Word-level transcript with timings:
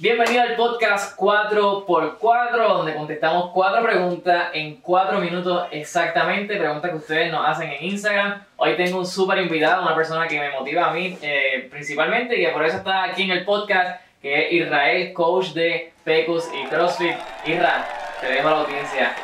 Bienvenido 0.00 0.42
al 0.42 0.54
podcast 0.54 1.18
4x4, 1.18 2.68
donde 2.68 2.94
contestamos 2.94 3.50
cuatro 3.52 3.82
preguntas 3.82 4.50
en 4.54 4.76
cuatro 4.76 5.18
minutos 5.18 5.66
exactamente, 5.72 6.56
preguntas 6.56 6.92
que 6.92 6.96
ustedes 6.96 7.32
nos 7.32 7.44
hacen 7.48 7.70
en 7.70 7.84
Instagram. 7.84 8.44
Hoy 8.56 8.76
tengo 8.76 8.98
un 8.98 9.06
súper 9.06 9.38
invitado, 9.38 9.82
una 9.82 9.96
persona 9.96 10.28
que 10.28 10.38
me 10.38 10.50
motiva 10.50 10.90
a 10.90 10.92
mí 10.92 11.18
eh, 11.20 11.66
principalmente 11.68 12.40
y 12.40 12.44
que 12.46 12.52
por 12.52 12.64
eso 12.64 12.76
está 12.76 13.04
aquí 13.04 13.24
en 13.24 13.32
el 13.32 13.44
podcast, 13.44 14.00
que 14.22 14.46
es 14.46 14.52
Israel, 14.52 15.12
coach 15.12 15.48
de 15.48 15.92
Pecus 16.04 16.48
y 16.54 16.68
CrossFit. 16.68 17.16
Israel, 17.44 17.82
te 18.20 18.26
dejo 18.28 18.48
a 18.48 18.50
la 18.52 18.60
audiencia. 18.60 19.16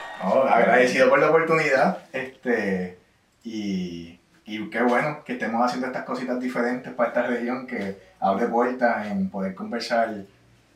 agradecido 0.50 1.08
por 1.08 1.20
la 1.20 1.28
oportunidad 1.28 1.98
este, 2.12 2.98
y, 3.44 4.13
y 4.46 4.68
qué 4.70 4.82
bueno 4.82 5.22
que 5.24 5.34
estemos 5.34 5.64
haciendo 5.64 5.86
estas 5.86 6.04
cositas 6.04 6.38
diferentes 6.40 6.92
para 6.92 7.08
esta 7.08 7.22
región 7.22 7.66
que 7.66 7.96
abre 8.20 8.46
puertas 8.46 9.06
en 9.06 9.30
poder 9.30 9.54
conversar 9.54 10.10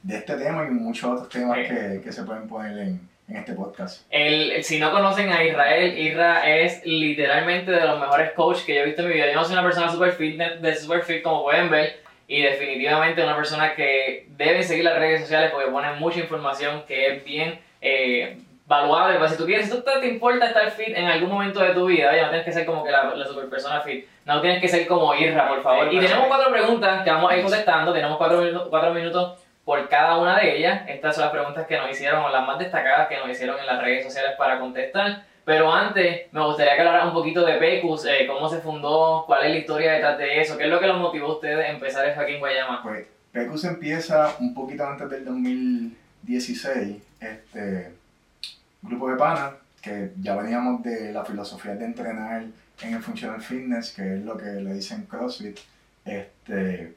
de 0.03 0.17
este 0.17 0.35
tema 0.37 0.67
y 0.67 0.71
muchos 0.71 1.11
otros 1.11 1.29
temas 1.29 1.59
que, 1.59 2.01
que, 2.03 2.13
se 2.13 2.23
pueden 2.23 2.49
poner 2.49 2.79
en, 2.79 3.01
en 3.29 3.37
este 3.37 3.53
podcast. 3.53 4.07
El, 4.11 4.63
si 4.65 4.79
no 4.79 4.91
conocen 4.91 5.31
a 5.31 5.45
Israel, 5.45 5.99
Isra 5.99 6.49
es 6.49 6.85
literalmente 6.85 7.71
de 7.71 7.85
los 7.85 8.01
mejores 8.01 8.33
coaches 8.33 8.65
que 8.65 8.75
yo 8.75 8.81
he 8.81 8.87
visto 8.87 9.03
en 9.03 9.09
mi 9.09 9.15
vida. 9.15 9.27
Yo 9.29 9.35
no 9.35 9.45
soy 9.45 9.53
una 9.53 9.63
persona 9.63 9.91
super 9.91 10.13
fit, 10.13 10.39
de 10.39 10.75
super 10.77 11.03
fit 11.03 11.23
como 11.23 11.43
pueden 11.43 11.71
ver, 11.71 12.01
y 12.27 12.43
definitivamente 12.43 13.23
una 13.23 13.37
persona 13.37 13.75
que 13.75 14.27
debe 14.37 14.63
seguir 14.63 14.85
las 14.85 14.99
redes 14.99 15.23
sociales 15.23 15.51
porque 15.51 15.71
pone 15.71 15.93
mucha 15.95 16.21
información 16.21 16.85
que 16.87 17.15
es 17.15 17.25
bien 17.25 17.59
eh, 17.81 18.39
valuable. 18.69 19.19
Pues 19.19 19.33
si 19.33 19.37
tú 19.39 19.47
quieres, 19.47 19.67
si 19.67 19.73
tú 19.73 19.83
te, 19.83 20.07
importa 20.07 20.47
estar 20.47 20.71
fit 20.71 20.97
en 20.97 21.07
algún 21.07 21.31
momento 21.31 21.61
de 21.61 21.71
tu 21.71 21.87
vida, 21.87 22.15
ya 22.15 22.25
no 22.25 22.29
tienes 22.29 22.45
que 22.45 22.53
ser 22.53 22.67
como 22.67 22.85
que 22.85 22.93
la, 22.93 23.15
la 23.15 23.27
super 23.27 23.49
persona 23.49 23.81
fit, 23.81 24.07
no 24.27 24.41
tienes 24.41 24.61
que 24.61 24.69
ser 24.69 24.87
como 24.87 25.15
Isra, 25.15 25.49
por 25.49 25.63
favor. 25.63 25.93
Y 25.93 25.99
tenemos 25.99 26.29
cuatro 26.29 26.53
preguntas 26.53 27.03
que 27.03 27.11
vamos 27.11 27.33
a 27.33 27.37
ir 27.37 27.43
contestando, 27.43 27.93
tenemos 27.93 28.19
cuatro, 28.19 28.69
cuatro 28.69 28.95
minutos 28.95 29.41
por 29.65 29.89
cada 29.89 30.19
una 30.19 30.39
de 30.39 30.59
ellas. 30.59 30.83
Estas 30.87 31.17
son 31.17 31.25
las 31.25 31.33
preguntas 31.33 31.67
que 31.67 31.79
nos 31.79 31.91
hicieron, 31.91 32.23
o 32.25 32.29
las 32.29 32.47
más 32.47 32.59
destacadas 32.59 33.09
que 33.09 33.17
nos 33.17 33.29
hicieron 33.31 33.59
en 33.59 33.67
las 33.67 33.83
redes 33.83 34.05
sociales 34.05 34.33
para 34.37 34.61
contestar. 34.61 35.25
Pero 35.45 35.73
antes, 35.73 36.27
me 36.31 36.45
gustaría 36.45 36.77
que 36.77 36.83
hablara 36.83 37.07
un 37.07 37.15
poquito 37.15 37.45
de 37.45 37.55
Pecus, 37.55 38.05
eh, 38.05 38.27
cómo 38.27 38.51
se 38.51 38.59
fundó, 38.59 39.25
cuál 39.27 39.47
es 39.47 39.51
la 39.53 39.57
historia 39.57 39.93
detrás 39.93 40.19
de 40.19 40.43
eso, 40.43 40.59
qué 40.59 40.65
es 40.65 40.71
lo 40.71 40.79
que 40.79 40.87
los 40.87 40.99
motivó 40.99 41.29
a 41.29 41.35
ustedes 41.37 41.65
a 41.65 41.69
empezar 41.69 42.07
esto 42.07 42.21
aquí 42.21 42.35
en 42.35 42.41
Guayama. 42.41 42.83
Pues 42.83 43.07
Pecus 43.33 43.65
empieza 43.65 44.37
un 44.41 44.53
poquito 44.53 44.87
antes 44.87 45.09
del 45.09 45.25
2016, 45.25 47.03
este 47.21 47.95
grupo 48.83 49.11
de 49.11 49.17
panas, 49.17 49.53
que 49.81 50.13
ya 50.21 50.37
veníamos 50.37 50.83
de 50.83 51.13
la 51.13 51.25
filosofía 51.25 51.75
de 51.75 51.85
entrenar 51.85 52.45
en 52.83 52.95
el 52.95 53.03
Functional 53.03 53.41
Fitness, 53.41 53.93
que 53.93 54.17
es 54.17 54.25
lo 54.25 54.37
que 54.37 54.47
le 54.47 54.75
dicen 54.75 55.07
CrossFit. 55.07 55.59
Este, 56.05 56.97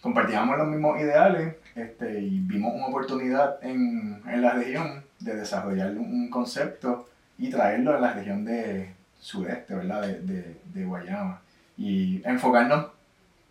compartíamos 0.00 0.58
los 0.58 0.68
mismos 0.68 1.00
ideales 1.00 1.54
este, 1.74 2.20
y 2.20 2.40
vimos 2.40 2.74
una 2.74 2.86
oportunidad 2.86 3.62
en, 3.62 4.20
en 4.26 4.42
la 4.42 4.52
región 4.52 5.04
de 5.20 5.36
desarrollar 5.36 5.90
un 5.92 6.28
concepto 6.28 7.08
y 7.38 7.50
traerlo 7.50 7.96
a 7.96 8.00
la 8.00 8.12
región 8.12 8.44
de 8.44 8.92
sudeste, 9.20 9.74
¿verdad? 9.74 10.02
De, 10.02 10.20
de, 10.20 10.56
de 10.74 10.84
Guayama. 10.84 11.40
Y 11.76 12.22
enfocarnos 12.26 12.86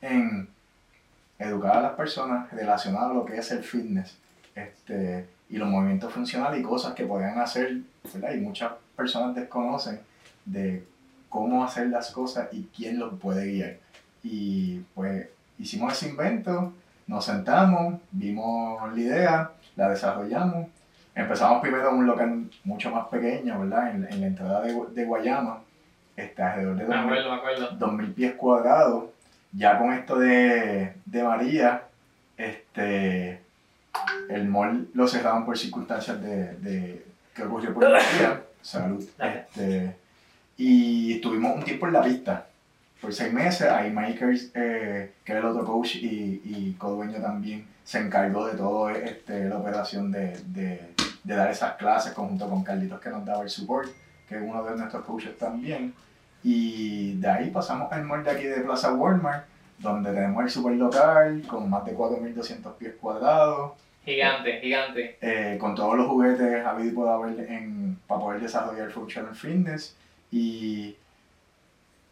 en 0.01 0.47
educar 1.39 1.77
a 1.77 1.81
las 1.81 1.93
personas 1.93 2.51
relacionadas 2.51 3.11
a 3.11 3.13
lo 3.13 3.25
que 3.25 3.37
es 3.37 3.51
el 3.51 3.63
fitness 3.63 4.17
este, 4.55 5.27
y 5.51 5.57
los 5.57 5.67
movimientos 5.67 6.13
funcionales 6.13 6.61
y 6.61 6.63
cosas 6.63 6.93
que 6.93 7.05
podían 7.05 7.37
hacer, 7.37 7.77
¿verdad? 8.13 8.33
Y 8.33 8.39
muchas 8.39 8.71
personas 8.95 9.35
desconocen 9.35 9.99
de 10.45 10.83
cómo 11.29 11.63
hacer 11.63 11.87
las 11.87 12.11
cosas 12.11 12.47
y 12.53 12.69
quién 12.75 12.97
los 12.97 13.19
puede 13.19 13.51
guiar. 13.51 13.77
Y 14.23 14.79
pues 14.95 15.27
hicimos 15.59 15.93
ese 15.93 16.09
invento, 16.09 16.73
nos 17.05 17.25
sentamos, 17.25 17.99
vimos 18.11 18.93
la 18.93 18.99
idea, 18.99 19.51
la 19.75 19.89
desarrollamos. 19.89 20.67
Empezamos 21.13 21.61
primero 21.61 21.89
en 21.89 21.95
un 21.95 22.07
local 22.07 22.49
mucho 22.63 22.89
más 22.89 23.07
pequeño, 23.07 23.59
¿verdad? 23.59 23.93
En, 23.93 24.07
en 24.09 24.21
la 24.21 24.27
entrada 24.27 24.61
de, 24.61 24.73
de 24.93 25.05
Guayama, 25.05 25.59
está 26.15 26.53
alrededor 26.53 26.77
de 26.77 26.87
2.000 26.87 28.13
pies 28.13 28.33
cuadrados. 28.35 29.05
Ya 29.51 29.77
con 29.77 29.91
esto 29.91 30.17
de, 30.17 30.93
de 31.05 31.23
María, 31.23 31.83
este, 32.37 33.41
el 34.29 34.47
mall 34.47 34.89
lo 34.93 35.07
cerraron 35.07 35.45
por 35.45 35.57
circunstancias 35.57 36.21
de, 36.21 36.55
de 36.57 37.05
que 37.33 37.43
ocurrió 37.43 37.73
por 37.73 37.83
María. 37.83 38.43
Salud. 38.61 39.03
Este, 39.19 39.95
y 40.57 41.13
estuvimos 41.13 41.55
un 41.55 41.63
tiempo 41.63 41.87
en 41.87 41.93
la 41.93 42.03
pista 42.03 42.47
por 43.01 43.13
seis 43.13 43.33
meses. 43.33 43.67
Ahí 43.67 43.91
Makers, 43.91 44.51
eh, 44.53 45.13
que 45.23 45.31
era 45.31 45.41
el 45.41 45.47
otro 45.47 45.65
coach 45.65 45.95
y, 45.95 46.41
y 46.45 46.75
co-dueño 46.77 47.19
también, 47.19 47.65
se 47.83 47.99
encargó 47.99 48.47
de 48.47 48.55
toda 48.55 48.93
este, 48.93 49.49
la 49.49 49.57
operación 49.57 50.11
de, 50.11 50.37
de, 50.45 50.93
de, 51.23 51.35
dar 51.35 51.49
esas 51.49 51.73
clases 51.75 52.13
conjunto 52.13 52.47
con 52.47 52.63
Carlitos 52.63 53.01
que 53.01 53.09
nos 53.09 53.25
daba 53.25 53.43
el 53.43 53.49
support, 53.49 53.89
que 54.29 54.35
es 54.35 54.41
uno 54.41 54.63
de 54.63 54.77
nuestros 54.77 55.03
coaches 55.03 55.37
también. 55.37 55.93
Y 56.43 57.13
de 57.15 57.29
ahí 57.29 57.49
pasamos 57.49 57.91
al 57.91 58.03
mall 58.03 58.23
de 58.23 58.31
aquí 58.31 58.45
de 58.45 58.61
Plaza 58.61 58.93
Walmart, 58.93 59.45
donde 59.81 60.13
tenemos 60.13 60.43
el 60.43 60.49
super 60.49 60.73
local 60.73 61.43
con 61.47 61.69
más 61.69 61.85
de 61.85 61.95
4.200 61.95 62.73
pies 62.75 62.95
cuadrados. 62.99 63.73
Gigante, 64.05 64.59
gigante. 64.59 65.17
Eh, 65.21 65.57
con 65.59 65.75
todos 65.75 65.95
los 65.95 66.07
juguetes 66.07 66.65
habido 66.65 66.89
y 66.89 66.95
por 66.95 67.07
haber 67.07 67.39
en, 67.51 67.97
para 68.07 68.21
poder 68.21 68.41
desarrollar 68.41 68.89
Functional 68.91 69.35
Fitness. 69.35 69.95
Y 70.31 70.95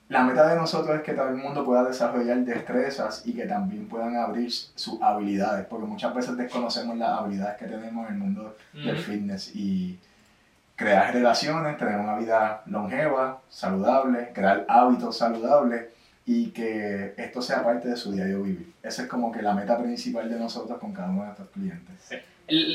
la 0.10 0.24
meta 0.24 0.48
de 0.48 0.56
nosotros 0.56 0.96
es 0.98 1.04
que 1.04 1.14
todo 1.14 1.30
el 1.30 1.36
mundo 1.36 1.64
pueda 1.64 1.84
desarrollar 1.84 2.40
destrezas 2.40 3.24
y 3.26 3.34
que 3.34 3.46
también 3.46 3.88
puedan 3.88 4.16
abrir 4.18 4.52
sus 4.52 5.02
habilidades, 5.02 5.66
porque 5.68 5.86
muchas 5.86 6.14
veces 6.14 6.38
desconocemos 6.38 6.98
las 6.98 7.20
habilidades 7.20 7.58
que 7.58 7.66
tenemos 7.66 8.08
en 8.08 8.16
el 8.16 8.20
mundo 8.20 8.56
del 8.74 8.98
fitness 8.98 9.56
y 9.56 10.00
crear 10.76 11.14
relaciones, 11.14 11.78
tener 11.78 12.00
una 12.00 12.18
vida 12.18 12.64
longeva, 12.68 13.42
saludable, 13.50 14.32
crear 14.34 14.66
hábitos 14.68 15.18
saludables 15.18 15.88
y 16.32 16.52
que 16.52 17.16
esto 17.18 17.42
sea 17.42 17.64
parte 17.64 17.88
de 17.88 17.98
su 17.98 18.12
diario 18.12 18.44
vivir. 18.44 18.72
Esa 18.84 19.02
es 19.02 19.08
como 19.08 19.32
que 19.32 19.42
la 19.42 19.56
meta 19.56 19.80
principal 19.80 20.30
de 20.30 20.38
nosotros 20.38 20.78
con 20.78 20.94
cada 20.94 21.10
uno 21.10 21.22
de 21.22 21.26
nuestros 21.26 21.50
clientes. 21.50 21.96
Sí. 21.98 22.18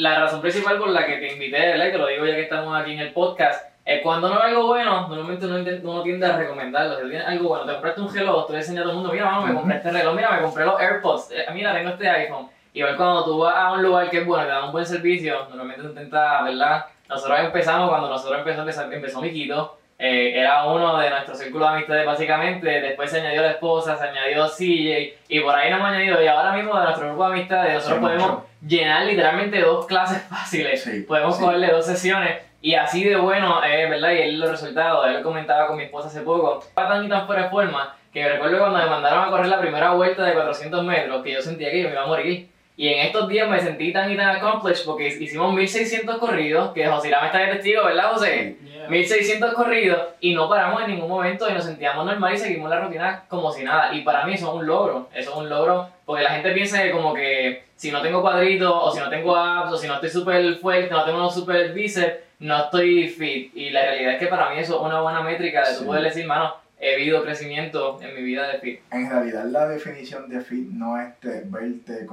La 0.00 0.18
razón 0.18 0.40
principal 0.40 0.76
por 0.76 0.88
la 0.88 1.06
que 1.06 1.18
te 1.18 1.34
invité, 1.34 1.60
¿verdad? 1.60 1.92
que 1.92 1.98
lo 1.98 2.08
digo 2.08 2.26
ya 2.26 2.34
que 2.34 2.42
estamos 2.42 2.76
aquí 2.76 2.94
en 2.94 2.98
el 2.98 3.12
podcast, 3.12 3.64
eh, 3.84 4.00
cuando 4.02 4.28
no 4.28 4.42
hay 4.42 4.50
algo 4.50 4.66
bueno, 4.66 5.06
normalmente 5.06 5.46
uno, 5.46 5.58
uno, 5.84 6.02
tiende 6.02 6.26
a 6.26 6.36
recomendarlo. 6.36 6.96
Si 6.96 7.08
tienes 7.08 7.28
algo 7.28 7.50
bueno, 7.50 7.64
te 7.64 7.72
compraste 7.74 8.00
un 8.00 8.12
reloj, 8.12 8.46
tú 8.48 8.52
le 8.54 8.58
enseñas 8.58 8.80
a 8.80 8.82
todo 8.82 8.90
el 8.90 8.96
mundo, 8.96 9.12
mira, 9.12 9.26
vamos, 9.26 9.48
me 9.48 9.54
compré 9.54 9.76
este 9.76 9.90
reloj, 9.92 10.16
mira, 10.16 10.30
me 10.32 10.42
compré 10.42 10.64
los 10.64 10.80
AirPods, 10.80 11.30
eh, 11.30 11.46
mira, 11.54 11.72
tengo 11.74 11.90
este 11.90 12.08
iPhone. 12.08 12.48
Y 12.72 12.82
ver 12.82 12.96
cuando 12.96 13.24
tú 13.24 13.38
vas 13.38 13.54
a 13.54 13.72
un 13.74 13.84
lugar 13.84 14.10
que 14.10 14.18
es 14.18 14.26
bueno, 14.26 14.42
te 14.42 14.50
da 14.50 14.64
un 14.64 14.72
buen 14.72 14.84
servicio, 14.84 15.46
normalmente 15.48 15.80
tú 15.80 15.90
intentas, 15.90 16.42
¿verdad? 16.42 16.86
Nosotros 17.08 17.38
empezamos, 17.38 17.88
cuando 17.88 18.08
nosotros 18.08 18.36
empezamos, 18.40 18.92
empezó 18.92 19.20
Miquito, 19.20 19.78
eh, 19.98 20.32
era 20.34 20.64
uno 20.66 20.98
de 20.98 21.10
nuestros 21.10 21.38
círculos 21.38 21.68
de 21.68 21.74
amistades 21.76 22.06
básicamente, 22.06 22.68
después 22.68 23.10
se 23.10 23.20
añadió 23.20 23.42
la 23.42 23.52
esposa, 23.52 23.96
se 23.96 24.04
añadió 24.04 24.46
CJ, 24.48 25.14
y 25.28 25.40
por 25.40 25.54
ahí 25.54 25.70
nos 25.70 25.78
hemos 25.78 25.90
añadido, 25.90 26.22
y 26.22 26.26
ahora 26.26 26.52
mismo 26.52 26.76
de 26.76 26.84
nuestro 26.84 27.06
grupo 27.08 27.28
de 27.28 27.34
amistades, 27.34 27.74
nosotros 27.74 27.98
sí, 27.98 28.02
podemos 28.02 28.30
mucho. 28.30 28.46
llenar 28.66 29.06
literalmente 29.06 29.60
dos 29.60 29.86
clases 29.86 30.22
fáciles, 30.28 30.82
sí, 30.82 31.00
podemos 31.02 31.36
sí. 31.36 31.42
cogerle 31.42 31.68
dos 31.68 31.86
sesiones, 31.86 32.42
y 32.60 32.74
así 32.74 33.04
de 33.04 33.16
bueno, 33.16 33.62
eh, 33.64 33.88
¿verdad? 33.88 34.12
Y 34.12 34.22
él 34.22 34.40
los 34.40 34.50
resultados, 34.50 35.06
él 35.06 35.22
comentaba 35.22 35.66
con 35.68 35.76
mi 35.76 35.84
esposa 35.84 36.08
hace 36.08 36.22
poco, 36.22 36.60
estaba 36.60 36.88
tan 36.88 37.04
y 37.04 37.08
tan 37.08 37.26
fuera 37.26 37.44
de 37.44 37.50
forma, 37.50 37.94
que 38.12 38.28
recuerdo 38.28 38.58
cuando 38.58 38.78
me 38.78 38.86
mandaron 38.86 39.24
a 39.24 39.30
correr 39.30 39.46
la 39.46 39.60
primera 39.60 39.92
vuelta 39.92 40.24
de 40.24 40.34
400 40.34 40.84
metros, 40.84 41.22
que 41.22 41.32
yo 41.32 41.42
sentía 41.42 41.70
que 41.70 41.82
yo 41.82 41.88
me 41.88 41.94
iba 41.94 42.04
a 42.04 42.06
morir. 42.06 42.48
Y 42.76 42.88
en 42.88 43.06
estos 43.06 43.28
días 43.28 43.48
me 43.48 43.60
sentí 43.60 43.92
tan 43.92 44.10
y 44.10 44.16
tan 44.16 44.36
accomplished 44.36 44.84
porque 44.84 45.08
hicimos 45.08 45.52
1600 45.54 46.18
corridos, 46.18 46.72
que 46.72 46.86
José 46.86 47.08
me 47.08 47.26
está 47.26 47.38
de 47.38 47.46
testigo, 47.54 47.84
¿verdad, 47.84 48.12
José? 48.12 48.56
Yeah. 48.64 48.73
1600 48.88 49.54
corridos 49.54 50.00
y 50.20 50.34
no 50.34 50.48
paramos 50.48 50.82
en 50.82 50.90
ningún 50.90 51.08
momento 51.08 51.48
y 51.48 51.52
nos 51.52 51.64
sentíamos 51.64 52.04
normal 52.04 52.34
y 52.34 52.38
seguimos 52.38 52.70
la 52.70 52.80
rutina 52.80 53.24
como 53.28 53.52
si 53.52 53.64
nada. 53.64 53.94
Y 53.94 54.02
para 54.02 54.26
mí 54.26 54.34
eso 54.34 54.48
es 54.48 54.54
un 54.54 54.66
logro, 54.66 55.08
eso 55.14 55.30
es 55.30 55.36
un 55.36 55.48
logro 55.48 55.88
porque 56.04 56.22
la 56.22 56.30
gente 56.30 56.52
piensa 56.52 56.82
que 56.82 56.90
como 56.90 57.14
que 57.14 57.64
si 57.76 57.90
no 57.90 58.02
tengo 58.02 58.20
cuadritos 58.20 58.72
o 58.72 58.92
si 58.92 59.00
no 59.00 59.10
tengo 59.10 59.36
abs 59.36 59.72
o 59.72 59.76
si 59.76 59.86
no 59.86 59.94
estoy 59.94 60.10
súper 60.10 60.56
fuerte, 60.56 60.90
no 60.90 61.04
tengo 61.04 61.30
súper 61.30 61.72
bíceps, 61.72 62.16
no 62.40 62.64
estoy 62.64 63.08
fit. 63.08 63.54
Y 63.54 63.70
la 63.70 63.82
realidad 63.82 64.14
es 64.14 64.18
que 64.18 64.26
para 64.26 64.50
mí 64.50 64.58
eso 64.58 64.76
es 64.76 64.82
una 64.82 65.00
buena 65.00 65.22
métrica 65.22 65.60
de 65.60 65.74
sí. 65.74 65.80
tú 65.80 65.86
poder 65.86 66.04
decir, 66.04 66.26
mano, 66.26 66.54
he 66.78 66.94
habido 66.94 67.22
crecimiento 67.22 68.00
en 68.02 68.14
mi 68.14 68.22
vida 68.22 68.48
de 68.48 68.58
fit. 68.58 68.80
En 68.90 69.10
realidad 69.10 69.44
la 69.46 69.68
definición 69.68 70.28
de 70.28 70.40
fit 70.40 70.68
no 70.70 71.00
es 71.00 71.14
verte 71.50 72.06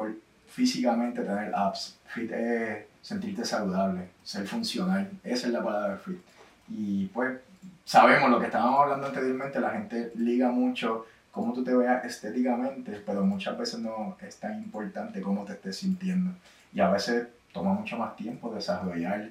físicamente 0.48 1.22
tener 1.22 1.54
apps. 1.56 1.98
Fit 2.08 2.32
es 2.32 2.86
sentirte 3.02 3.44
saludable, 3.46 4.10
ser 4.24 4.46
funcional. 4.46 5.10
Esa 5.24 5.48
es 5.48 5.54
la 5.54 5.64
palabra 5.64 5.98
fit. 5.98 6.20
Y 6.74 7.08
pues 7.08 7.40
sabemos 7.86 8.30
lo 8.30 8.40
que 8.40 8.46
estábamos 8.46 8.82
hablando 8.82 9.08
anteriormente, 9.08 9.60
la 9.60 9.72
gente 9.72 10.12
liga 10.16 10.50
mucho 10.50 11.06
cómo 11.32 11.54
tú 11.54 11.64
te 11.64 11.74
veas 11.74 12.04
estéticamente, 12.06 13.02
pero 13.06 13.24
muchas 13.24 13.58
veces 13.58 13.80
no 13.80 14.18
es 14.22 14.38
tan 14.38 14.62
importante 14.62 15.22
cómo 15.22 15.44
te 15.44 15.54
estés 15.54 15.78
sintiendo. 15.78 16.32
Y 16.74 16.80
a 16.80 16.90
veces 16.90 17.28
toma 17.54 17.74
mucho 17.74 17.98
más 17.98 18.16
tiempo 18.16 18.54
desarrollar. 18.54 19.30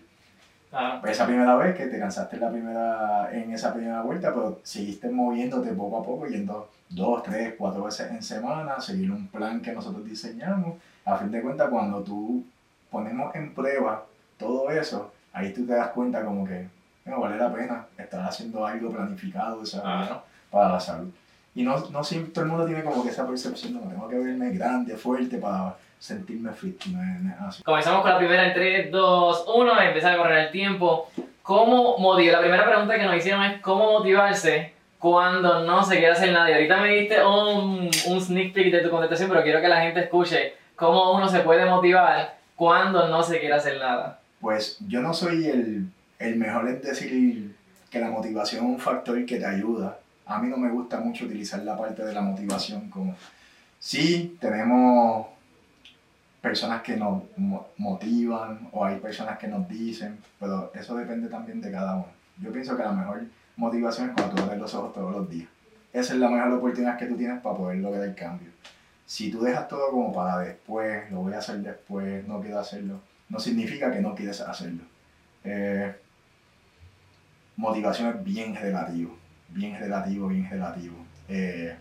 Pues 1.01 1.13
esa 1.13 1.27
primera 1.27 1.57
vez 1.57 1.77
que 1.77 1.87
te 1.87 1.99
cansaste 1.99 2.37
la 2.37 2.51
primera, 2.51 3.29
en 3.33 3.53
esa 3.53 3.73
primera 3.75 4.03
vuelta, 4.03 4.33
pero 4.33 4.61
seguiste 4.63 5.11
moviéndote 5.11 5.73
poco 5.73 5.99
a 5.99 6.05
poco, 6.05 6.27
yendo 6.27 6.71
dos, 6.89 7.23
tres, 7.25 7.55
cuatro 7.59 7.85
veces 7.85 8.11
en 8.11 8.23
semana, 8.23 8.81
seguir 8.81 9.11
un 9.11 9.27
plan 9.27 9.61
que 9.61 9.73
nosotros 9.73 10.05
diseñamos. 10.05 10.79
A 11.05 11.17
fin 11.17 11.31
de 11.31 11.43
cuentas, 11.43 11.69
cuando 11.71 12.03
tú 12.03 12.45
ponemos 12.89 13.35
en 13.35 13.53
prueba 13.53 14.07
todo 14.39 14.71
eso, 14.71 15.13
ahí 15.33 15.53
tú 15.53 15.67
te 15.67 15.75
das 15.75 15.89
cuenta 15.89 16.25
como 16.25 16.47
que 16.47 16.69
bueno, 17.11 17.21
vale 17.21 17.37
la 17.37 17.53
pena 17.53 17.87
estar 17.99 18.21
haciendo 18.21 18.65
algo 18.67 18.91
planificado 18.91 19.61
desarrollado 19.61 20.23
para 20.51 20.69
la 20.71 20.81
salud. 20.81 21.09
Y 21.55 21.62
no, 21.65 21.77
no 21.91 22.05
siempre 22.05 22.33
todo 22.33 22.45
el 22.45 22.51
mundo 22.51 22.67
tiene 22.67 22.85
como 22.85 23.03
que 23.03 23.09
esa 23.11 23.27
percepción, 23.27 23.75
no, 23.75 23.81
tengo 23.81 24.09
que 24.09 24.17
verme 24.19 24.51
grande, 24.51 24.97
fuerte 24.97 25.37
para 25.39 25.75
sentirme 25.99 26.53
fit. 26.53 26.85
No 26.87 27.03
es- 27.03 27.21
no 27.23 27.31
es 27.31 27.41
así. 27.41 27.62
Comenzamos 27.65 28.03
con 28.03 28.11
la 28.11 28.19
primera 28.19 28.47
en 28.47 28.55
3, 28.55 28.91
2, 28.93 29.45
1, 29.55 29.81
empezar 29.83 30.12
a 30.15 30.17
correr 30.17 30.39
el 30.47 30.51
tiempo. 30.53 31.11
¿Cómo 31.43 31.99
motivar? 31.99 32.35
La 32.35 32.41
primera 32.41 32.65
pregunta 32.67 32.97
que 32.97 33.05
nos 33.05 33.17
hicieron 33.17 33.43
es 33.43 33.61
cómo 33.61 33.91
motivarse 33.93 34.73
cuando 35.01 35.65
no 35.65 35.83
se 35.83 35.97
quiere 35.99 36.13
hacer 36.13 36.33
nada. 36.33 36.49
Y 36.51 36.53
ahorita 36.55 36.81
me 36.81 36.89
diste 36.95 37.25
un, 37.25 37.91
un 38.06 38.21
sneak 38.21 38.53
peek 38.53 38.71
de 38.73 38.81
tu 38.83 38.91
contestación, 38.91 39.29
pero 39.31 39.43
quiero 39.43 39.61
que 39.61 39.69
la 39.69 39.81
gente 39.81 40.01
escuche 40.01 40.55
cómo 40.77 41.13
uno 41.15 41.29
se 41.29 41.41
puede 41.41 41.65
motivar 41.67 42.37
cuando 42.55 43.09
no 43.09 43.23
se 43.23 43.41
quiere 43.41 43.55
hacer 43.55 43.79
nada. 43.81 44.21
Pues 44.41 44.79
yo 44.87 45.01
no 45.01 45.13
soy 45.13 45.47
el, 45.49 45.87
el 46.20 46.37
mejor 46.37 46.69
en 46.69 46.81
decir 46.81 47.56
que 47.90 47.99
la 47.99 48.11
motivación 48.11 48.64
es 48.64 48.70
un 48.70 48.78
factor 48.78 49.25
que 49.26 49.38
te 49.38 49.46
ayuda. 49.46 49.99
A 50.26 50.38
mí 50.40 50.49
no 50.49 50.56
me 50.56 50.70
gusta 50.70 51.00
mucho 51.00 51.25
utilizar 51.25 51.61
la 51.64 51.76
parte 51.76 52.05
de 52.05 52.12
la 52.14 52.20
motivación 52.20 52.88
como... 52.88 53.17
Sí, 53.81 54.37
tenemos 54.40 55.26
personas 56.40 56.82
que 56.82 56.96
nos 56.96 57.22
mo- 57.37 57.69
motivan 57.78 58.69
o 58.72 58.84
hay 58.84 58.99
personas 59.00 59.38
que 59.38 59.49
nos 59.49 59.69
dicen, 59.69 60.19
pero 60.38 60.70
eso 60.75 60.94
depende 60.94 61.28
también 61.28 61.61
de 61.61 61.72
cada 61.72 61.96
uno. 61.96 62.06
Yo 62.40 62.52
pienso 62.52 62.76
que 62.76 62.82
la 62.82 62.93
mejor 62.93 63.22
motivación 63.56 64.11
es 64.11 64.14
cuando 64.14 64.34
tú 64.37 64.43
abres 64.43 64.58
los 64.58 64.75
ojos 64.75 64.93
todos 64.93 65.12
los 65.12 65.28
días. 65.28 65.49
Esa 65.93 66.12
es 66.14 66.20
la 66.20 66.31
mejor 66.31 66.52
oportunidad 66.52 66.96
que 66.99 67.06
tú 67.06 67.17
tienes 67.17 67.40
para 67.40 67.56
poder 67.56 67.78
lograr 67.78 68.05
el 68.05 68.14
cambio. 68.14 68.49
Si 69.06 69.31
tú 69.31 69.43
dejas 69.43 69.67
todo 69.67 69.90
como 69.90 70.12
para 70.12 70.38
después, 70.38 71.11
lo 71.11 71.22
voy 71.22 71.32
a 71.32 71.38
hacer 71.38 71.58
después, 71.58 72.26
no 72.28 72.40
quiero 72.40 72.61
hacerlo, 72.61 73.00
no 73.28 73.40
significa 73.40 73.90
que 73.90 74.00
no 74.00 74.14
quieres 74.14 74.40
hacerlo. 74.40 74.84
Eh, 75.43 75.93
motivación 77.61 78.09
es 78.09 78.25
bien 78.25 78.55
relativo, 78.55 79.17
bien 79.51 79.79
relativo, 79.79 80.29
bien 80.29 80.49
relativo. 80.49 80.97
Eh, 81.29 81.77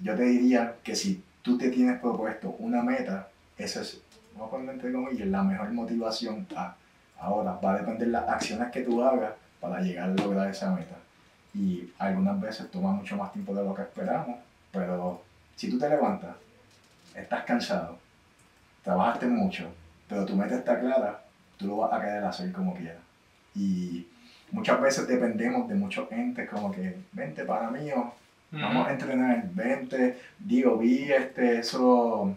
yo 0.00 0.14
te 0.14 0.22
diría 0.24 0.74
que 0.82 0.94
si 0.94 1.22
tú 1.42 1.56
te 1.56 1.70
tienes 1.70 1.98
propuesto 2.00 2.54
una 2.58 2.82
meta, 2.82 3.28
esa 3.56 3.80
es, 3.80 4.00
vamos 4.34 4.48
a 4.48 4.50
ponerlo 4.50 4.72
entre 4.72 4.92
comillas, 4.92 5.28
la 5.28 5.42
mejor 5.42 5.72
motivación. 5.72 6.46
a- 6.56 6.76
ahora, 7.18 7.52
va 7.64 7.72
a 7.72 7.76
depender 7.78 8.06
de 8.08 8.12
las 8.12 8.28
acciones 8.28 8.70
que 8.70 8.82
tú 8.82 9.02
hagas 9.02 9.32
para 9.60 9.80
llegar 9.80 10.10
a 10.10 10.14
lograr 10.14 10.50
esa 10.50 10.70
meta. 10.72 10.96
Y 11.54 11.90
algunas 11.98 12.38
veces 12.38 12.70
toma 12.70 12.92
mucho 12.92 13.16
más 13.16 13.32
tiempo 13.32 13.54
de 13.54 13.64
lo 13.64 13.74
que 13.74 13.82
esperamos, 13.82 14.36
pero 14.72 15.22
si 15.56 15.70
tú 15.70 15.78
te 15.78 15.88
levantas, 15.88 16.36
estás 17.14 17.44
cansado, 17.44 17.96
trabajaste 18.82 19.26
mucho, 19.26 19.72
pero 20.08 20.26
tu 20.26 20.36
meta 20.36 20.56
está 20.56 20.78
clara, 20.80 21.24
tú 21.56 21.68
lo 21.68 21.76
vas 21.78 21.92
a 21.94 22.00
querer 22.00 22.24
hacer 22.24 22.52
como 22.52 22.74
quieras. 22.74 23.00
Y 23.54 24.06
muchas 24.52 24.80
veces 24.80 25.06
dependemos 25.08 25.68
de 25.68 25.74
muchos 25.74 26.10
entes 26.12 26.48
como 26.48 26.70
que, 26.72 26.96
vente 27.12 27.44
para 27.44 27.70
mí 27.70 27.90
o 27.92 28.12
vamos 28.52 28.86
a 28.86 28.92
entrenar, 28.92 29.42
vente, 29.52 30.18
digo, 30.38 30.76
vi 30.78 31.10
este, 31.10 31.58
eso, 31.58 32.36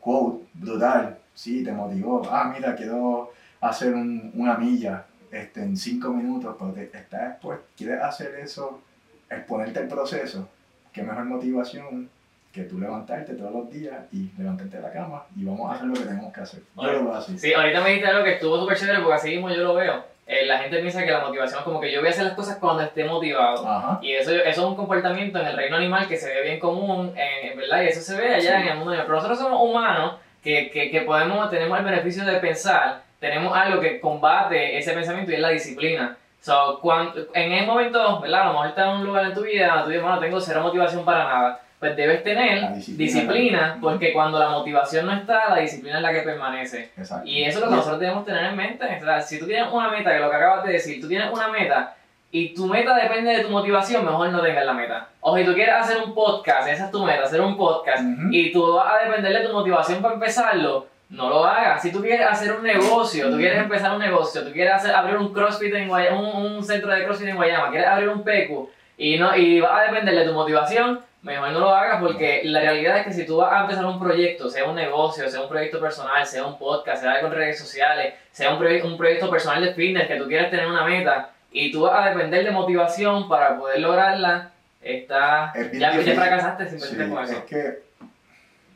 quote, 0.00 0.44
brutal, 0.54 1.18
sí, 1.34 1.62
te 1.62 1.72
motivó, 1.72 2.22
ah, 2.30 2.50
mira, 2.54 2.74
quiero 2.74 3.32
hacer 3.60 3.92
un- 3.94 4.30
una 4.34 4.56
milla 4.56 5.04
este, 5.30 5.62
en 5.62 5.76
cinco 5.76 6.10
minutos, 6.10 6.56
pero 6.58 6.72
te, 6.72 6.84
estás 6.84 7.28
después, 7.28 7.58
quieres 7.76 8.00
hacer 8.02 8.34
eso, 8.36 8.80
exponerte 9.28 9.80
el 9.80 9.88
proceso, 9.88 10.48
qué 10.92 11.02
mejor 11.02 11.24
motivación 11.26 12.08
que 12.52 12.62
tú 12.64 12.80
levantarte 12.80 13.34
todos 13.34 13.52
los 13.52 13.70
días 13.70 13.96
y 14.12 14.30
levantarte 14.36 14.78
de 14.78 14.82
la 14.82 14.90
cama 14.92 15.22
y 15.36 15.44
vamos 15.44 15.70
a 15.70 15.74
hacer 15.74 15.86
lo 15.86 15.94
que 15.94 16.00
tenemos 16.00 16.32
que 16.32 16.40
hacer. 16.40 16.62
Yo 16.74 16.82
lo 16.82 17.04
veo 17.04 17.14
así. 17.14 17.38
Sí, 17.38 17.54
ahorita 17.54 17.80
me 17.80 17.90
dijiste 17.90 18.08
algo 18.08 18.24
que 18.24 18.32
estuvo 18.34 18.58
súper 18.58 18.76
chévere 18.76 18.98
porque 19.00 19.14
así 19.14 19.28
mismo 19.30 19.50
yo 19.50 19.62
lo 19.62 19.74
veo. 19.74 20.04
Eh, 20.32 20.46
la 20.46 20.58
gente 20.60 20.78
piensa 20.78 21.04
que 21.04 21.10
la 21.10 21.20
motivación 21.20 21.58
es 21.58 21.64
como 21.64 21.80
que 21.80 21.90
yo 21.90 21.98
voy 21.98 22.06
a 22.06 22.10
hacer 22.12 22.24
las 22.24 22.34
cosas 22.34 22.58
cuando 22.60 22.84
esté 22.84 23.02
motivado. 23.04 23.66
Ajá. 23.68 23.98
Y 24.00 24.12
eso, 24.12 24.30
eso 24.30 24.48
es 24.48 24.58
un 24.58 24.76
comportamiento 24.76 25.40
en 25.40 25.46
el 25.48 25.56
reino 25.56 25.76
animal 25.76 26.06
que 26.06 26.16
se 26.16 26.32
ve 26.32 26.42
bien 26.42 26.60
común, 26.60 27.12
en, 27.16 27.50
en 27.50 27.58
verdad, 27.58 27.82
y 27.82 27.86
eso 27.88 28.00
se 28.00 28.16
ve 28.16 28.34
allá 28.36 28.56
Sí. 28.58 28.62
en 28.62 28.68
el 28.68 28.76
mundo 28.76 28.90
animal. 28.92 29.06
Pero 29.06 29.16
nosotros 29.16 29.40
somos 29.40 29.60
humanos 29.60 30.14
que, 30.40 30.70
que, 30.70 30.88
que 30.92 31.00
podemos, 31.00 31.50
tenemos 31.50 31.76
el 31.80 31.84
beneficio 31.84 32.24
de 32.24 32.34
pensar, 32.36 33.02
tenemos 33.18 33.56
algo 33.56 33.80
que 33.80 34.00
combate 34.00 34.78
ese 34.78 34.92
pensamiento 34.92 35.32
y 35.32 35.34
es 35.34 35.40
la 35.40 35.48
disciplina. 35.48 36.16
So, 36.40 36.78
cuando, 36.80 37.26
en 37.34 37.52
ese 37.52 37.66
momento, 37.66 38.20
¿verdad? 38.20 38.42
A 38.42 38.44
lo 38.46 38.52
mejor 38.52 38.66
estás 38.68 38.86
en 38.86 38.96
un 39.00 39.06
lugar 39.06 39.26
en 39.26 39.34
tu 39.34 39.42
vida, 39.42 39.80
tú 39.82 39.88
dices, 39.90 40.02
bueno, 40.02 40.20
tengo 40.20 40.40
cero 40.40 40.62
motivación 40.62 41.04
para 41.04 41.24
nada. 41.24 41.60
Pues 41.80 41.96
debes 41.96 42.22
tener 42.22 42.60
La 42.60 42.72
disciplina, 42.72 43.12
disciplina. 43.12 43.78
porque 43.80 44.12
cuando 44.12 44.38
la 44.38 44.50
motivación 44.50 45.06
no 45.06 45.12
está, 45.14 45.48
la 45.48 45.56
disciplina 45.62 45.96
es 45.96 46.02
la 46.02 46.12
que 46.12 46.20
permanece. 46.20 46.90
Exacto. 46.96 47.26
Y 47.26 47.42
eso 47.42 47.58
es 47.58 47.64
lo 47.64 47.70
que 47.70 47.76
nosotros 47.76 48.00
debemos 48.00 48.26
tener 48.26 48.44
en 48.44 48.56
mente. 48.56 48.84
O 48.84 49.04
sea, 49.04 49.20
si 49.22 49.38
tú 49.38 49.46
tienes 49.46 49.72
una 49.72 49.88
meta, 49.88 50.10
que 50.10 50.16
es 50.16 50.22
lo 50.22 50.30
que 50.30 50.36
acabas 50.36 50.64
de 50.64 50.72
decir, 50.74 51.00
tú 51.00 51.08
tienes 51.08 51.32
una 51.32 51.48
meta 51.48 51.96
y 52.30 52.54
tu 52.54 52.66
meta 52.66 52.94
depende 52.94 53.30
de 53.34 53.42
tu 53.44 53.48
motivación, 53.48 54.04
mejor 54.04 54.28
no 54.28 54.40
tengas 54.42 54.64
la 54.66 54.74
meta. 54.74 55.08
O 55.20 55.36
si 55.36 55.44
tú 55.44 55.54
quieres 55.54 55.74
hacer 55.74 55.98
un 56.04 56.14
podcast, 56.14 56.68
esa 56.68 56.84
es 56.84 56.90
tu 56.90 57.04
meta, 57.04 57.24
hacer 57.24 57.40
un 57.40 57.56
podcast, 57.56 58.04
y 58.30 58.52
tú 58.52 58.74
vas 58.74 58.94
a 58.94 59.04
depender 59.04 59.32
de 59.32 59.48
tu 59.48 59.52
motivación 59.52 60.00
para 60.00 60.14
empezarlo, 60.14 60.86
no 61.08 61.28
lo 61.28 61.44
hagas. 61.44 61.82
Si 61.82 61.90
tú 61.90 62.00
quieres 62.00 62.24
hacer 62.26 62.52
un 62.52 62.62
negocio, 62.62 63.30
tú 63.30 63.36
quieres 63.36 63.58
empezar 63.58 63.90
un 63.92 63.98
negocio, 63.98 64.44
tú 64.44 64.52
quieres 64.52 64.74
hacer, 64.74 64.94
abrir 64.94 65.16
un 65.16 65.32
CrossFit 65.32 65.74
en 65.74 65.88
Guayama, 65.88 66.20
un, 66.20 66.52
un 66.56 66.62
centro 66.64 66.92
de 66.92 67.04
CrossFit 67.04 67.28
en 67.28 67.36
Guayama, 67.36 67.70
quieres 67.70 67.88
abrir 67.88 68.10
un 68.10 68.22
PECU 68.22 68.70
y, 68.96 69.18
no, 69.18 69.34
y 69.34 69.60
vas 69.60 69.80
a 69.80 69.90
depender 69.90 70.14
de 70.14 70.24
tu 70.26 70.32
motivación, 70.34 71.00
mejor 71.22 71.50
no 71.52 71.60
lo 71.60 71.70
hagas 71.74 72.00
porque 72.00 72.40
la 72.44 72.60
realidad 72.60 72.98
es 72.98 73.06
que 73.06 73.12
si 73.12 73.26
tú 73.26 73.36
vas 73.38 73.52
a 73.52 73.60
empezar 73.62 73.84
un 73.84 73.98
proyecto, 74.00 74.48
sea 74.48 74.64
un 74.68 74.74
negocio, 74.76 75.28
sea 75.28 75.42
un 75.42 75.48
proyecto 75.48 75.78
personal, 75.80 76.26
sea 76.26 76.46
un 76.46 76.58
podcast, 76.58 77.02
sea 77.02 77.12
algo 77.12 77.26
en 77.28 77.34
redes 77.34 77.58
sociales, 77.58 78.14
sea 78.32 78.54
un, 78.54 78.60
proye- 78.60 78.82
un 78.84 78.96
proyecto 78.96 79.28
personal 79.30 79.62
de 79.62 79.74
fitness 79.74 80.08
que 80.08 80.16
tú 80.16 80.26
quieres 80.26 80.50
tener 80.50 80.66
una 80.66 80.84
meta 80.84 81.30
y 81.52 81.70
tú 81.72 81.82
vas 81.82 82.06
a 82.06 82.10
depender 82.10 82.44
de 82.44 82.50
motivación 82.52 83.28
para 83.28 83.58
poder 83.58 83.80
lograrla, 83.80 84.50
está, 84.80 85.52
Es 85.54 85.72
ya, 85.78 86.00
ya 86.00 86.14
fracasaste 86.14 86.70
Sí, 86.70 86.78
simplemente 86.80 87.14
con 87.14 87.24
es 87.24 87.30
eso. 87.32 87.46
que 87.46 87.82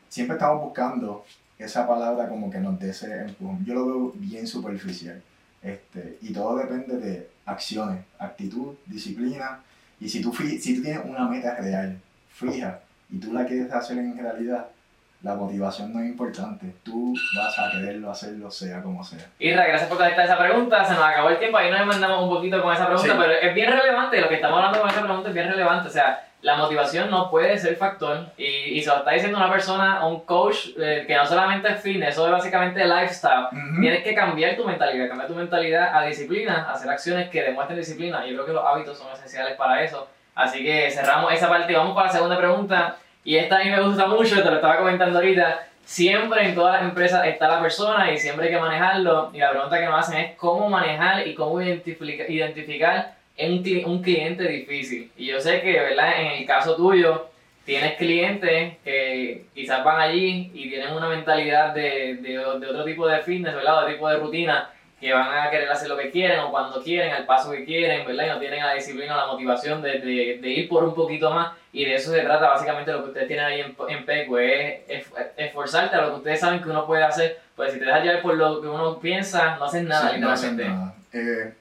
siempre 0.09 0.35
estamos 0.35 0.61
buscando 0.63 1.25
esa 1.57 1.87
palabra 1.87 2.27
como 2.27 2.51
que 2.51 2.59
nos 2.59 2.77
dé 2.79 2.89
ese 2.89 3.21
empujón. 3.21 3.63
Yo 3.65 3.73
lo 3.73 3.85
veo 3.85 4.11
bien 4.15 4.45
superficial. 4.45 5.21
Este, 5.63 6.17
y 6.21 6.31
todo 6.33 6.57
depende 6.57 6.97
de 6.97 7.27
acciones, 7.45 8.03
actitud, 8.19 8.75
disciplina. 8.85 9.61
Y 9.99 10.09
si 10.09 10.21
tú, 10.21 10.33
si 10.33 10.75
tú 10.75 10.83
tienes 10.83 11.03
una 11.05 11.27
meta 11.27 11.55
real, 11.55 11.97
fija, 12.35 12.79
y 13.09 13.19
tú 13.19 13.33
la 13.33 13.45
quieres 13.45 13.71
hacer 13.71 13.97
en 13.97 14.17
realidad, 14.17 14.65
la 15.23 15.33
motivación 15.35 15.91
no 15.93 15.99
es 16.01 16.05
importante. 16.07 16.67
Tú 16.83 17.15
vas 17.35 17.57
a 17.57 17.71
quererlo 17.71 18.11
hacerlo 18.11 18.51
sea 18.51 18.81
como 18.83 19.03
sea. 19.03 19.25
Irra, 19.39 19.65
gracias 19.65 19.89
por 19.89 19.97
contestar 19.97 20.25
esa 20.25 20.37
pregunta. 20.37 20.85
Se 20.85 20.93
nos 20.93 21.03
acabó 21.03 21.29
el 21.29 21.39
tiempo, 21.39 21.57
ahí 21.57 21.71
nos 21.71 21.85
mandamos 21.85 22.23
un 22.23 22.29
poquito 22.29 22.61
con 22.61 22.73
esa 22.73 22.85
pregunta, 22.87 23.11
Sí. 23.13 23.17
pero 23.19 23.33
es 23.33 23.55
bien 23.55 23.71
relevante, 23.71 24.21
lo 24.21 24.29
que 24.29 24.35
estamos 24.35 24.57
hablando 24.57 24.81
con 24.81 24.89
esa 24.89 25.01
pregunta 25.01 25.29
es 25.29 25.33
bien 25.33 25.49
relevante. 25.49 25.87
O 25.87 25.91
sea, 25.91 26.21
la 26.41 26.57
motivación 26.57 27.09
no 27.09 27.31
puede 27.31 27.57
ser 27.57 27.75
factor 27.75 28.27
y, 28.37 28.45
y 28.45 28.81
se 28.83 28.89
lo 28.89 28.97
está 28.97 29.11
diciendo 29.11 29.37
una 29.39 29.49
persona, 29.49 30.05
un 30.05 30.19
coach, 30.25 30.67
eh, 30.77 31.05
que 31.07 31.15
no 31.15 31.25
solamente 31.25 31.71
es 31.71 31.81
fitness, 31.81 32.09
eso 32.09 32.25
es 32.27 32.31
básicamente 32.31 32.85
lifestyle. 32.85 33.45
Ujú. 33.51 33.81
Tienes 33.81 34.03
que 34.03 34.13
cambiar 34.13 34.55
tu 34.55 34.63
mentalidad, 34.63 35.07
cambiar 35.07 35.27
tu 35.27 35.33
mentalidad 35.35 35.95
a 35.97 36.03
disciplina, 36.05 36.65
a 36.69 36.73
hacer 36.73 36.87
acciones 36.91 37.29
que 37.29 37.41
demuestren 37.41 37.79
disciplina. 37.79 38.23
Yo 38.27 38.33
creo 38.33 38.45
que 38.45 38.53
los 38.53 38.63
hábitos 38.63 38.95
son 38.95 39.11
esenciales 39.11 39.55
para 39.57 39.81
eso. 39.81 40.07
Así 40.35 40.63
que 40.63 40.91
cerramos 40.91 41.33
esa 41.33 41.49
parte 41.49 41.71
y 41.71 41.75
vamos 41.75 41.95
para 41.95 42.07
la 42.07 42.13
segunda 42.13 42.37
pregunta. 42.37 42.97
Y 43.23 43.37
esta 43.37 43.57
a 43.57 43.63
mí 43.63 43.71
me 43.71 43.81
gusta 43.81 44.05
mucho, 44.05 44.43
te 44.43 44.49
lo 44.49 44.55
estaba 44.55 44.77
comentando 44.77 45.17
ahorita. 45.17 45.67
Siempre 45.83 46.45
en 46.45 46.55
todas 46.55 46.73
las 46.81 46.89
empresas 46.89 47.25
está 47.25 47.47
la 47.47 47.61
persona 47.61 48.11
y 48.11 48.17
siempre 48.17 48.47
hay 48.47 48.53
que 48.53 48.59
manejarlo. 48.59 49.31
Y 49.33 49.37
la 49.39 49.51
pregunta 49.51 49.79
que 49.79 49.85
nos 49.85 49.99
hacen 49.99 50.19
es 50.19 50.35
cómo 50.35 50.69
manejar 50.69 51.27
y 51.27 51.33
cómo 51.35 51.61
identifica- 51.61 52.27
identificar 52.27 53.15
un, 53.37 53.63
un 53.85 54.01
cliente 54.01 54.47
difícil. 54.47 55.11
Y 55.17 55.27
yo 55.27 55.39
sé 55.39 55.61
que, 55.61 55.79
¿verdad? 55.79 56.19
En 56.19 56.27
el 56.27 56.45
caso 56.45 56.75
tuyo, 56.75 57.29
tienes 57.65 57.95
clientes 57.95 58.77
que 58.83 59.45
quizás 59.53 59.83
van 59.83 60.01
allí 60.01 60.51
y 60.53 60.69
tienen 60.69 60.93
una 60.93 61.07
mentalidad 61.09 61.73
de, 61.73 62.15
de, 62.15 62.31
de 62.31 62.39
otro 62.39 62.83
tipo 62.83 63.07
de 63.07 63.19
fitness, 63.19 63.55
¿verdad? 63.55 63.83
Otro 63.83 63.93
tipo 63.93 64.09
de 64.09 64.17
rutina, 64.17 64.69
que 65.05 65.13
van 65.13 65.37
a 65.47 65.49
querer 65.51 65.69
hacer 65.69 65.87
lo 65.87 65.97
que 65.97 66.09
quieren 66.11 66.39
o 66.39 66.51
cuando 66.51 66.81
quieren, 66.83 67.13
al 67.13 67.25
paso 67.25 67.51
que 67.51 67.63
quieren, 67.63 68.05
¿verdad? 68.07 68.25
Y 68.25 68.29
no 68.29 68.39
tienen 68.39 68.63
la 68.65 68.73
disciplina 68.73 69.13
o 69.15 69.17
la 69.17 69.27
motivación 69.27 69.81
de, 69.81 69.99
de, 69.99 70.39
de 70.41 70.49
ir 70.49 70.67
por 70.67 70.83
un 70.83 70.95
poquito 70.95 71.31
más. 71.31 71.53
Y 71.71 71.85
de 71.85 71.95
eso 71.95 72.11
se 72.11 72.21
trata 72.21 72.49
básicamente 72.49 72.91
lo 72.91 73.03
que 73.03 73.07
ustedes 73.09 73.27
tienen 73.27 73.45
ahí 73.45 73.61
en, 73.61 73.75
en 73.89 74.05
PECO, 74.05 74.39
es 74.39 74.81
es- 74.87 75.05
esforzarte 75.37 75.95
a 75.95 76.01
lo 76.01 76.09
que 76.11 76.15
ustedes 76.17 76.39
saben 76.39 76.61
que 76.61 76.69
uno 76.69 76.85
puede 76.87 77.03
hacer. 77.03 77.39
Pues 77.55 77.73
si 77.73 77.79
te 77.79 77.85
dejas 77.85 78.03
llevar 78.03 78.21
por 78.21 78.35
lo 78.35 78.61
que 78.61 78.67
uno 78.67 78.99
piensa, 78.99 79.55
no 79.57 79.65
haces 79.65 79.83
nada, 79.83 80.11
Sí, 80.13 80.19
no 80.19 80.29
hacen 80.31 80.57
literalmente. 80.57 80.85
nada. 80.85 80.95
Eh, 81.47 81.53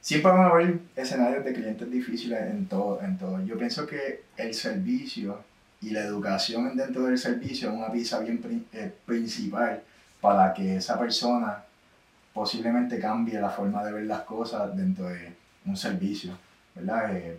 siempre 0.00 0.30
van 0.32 0.40
a 0.42 0.46
haber 0.48 0.74
escenarios 0.96 1.44
de 1.44 1.52
clientes 1.52 1.90
difíciles 1.90 2.40
en 2.40 2.66
todo, 2.68 3.00
en 3.02 3.18
todo. 3.18 3.44
Yo 3.44 3.58
pienso 3.58 3.86
que 3.86 4.22
el 4.36 4.54
servicio 4.54 5.42
y 5.82 5.90
la 5.90 6.00
educación 6.00 6.76
dentro 6.76 7.02
del 7.04 7.18
servicio 7.18 7.68
es 7.70 7.74
una 7.74 7.90
pieza 7.90 8.18
bien 8.20 8.40
eh, 8.72 8.92
principal 9.06 9.80
para 10.20 10.52
que 10.54 10.76
esa 10.76 10.98
persona 10.98 11.64
posiblemente 12.38 13.00
cambie 13.00 13.40
la 13.40 13.50
forma 13.50 13.84
de 13.84 13.92
ver 13.92 14.04
las 14.04 14.20
cosas 14.20 14.76
dentro 14.76 15.08
de 15.08 15.34
un 15.66 15.76
servicio, 15.76 16.38
¿verdad? 16.72 17.16
Eh, 17.16 17.36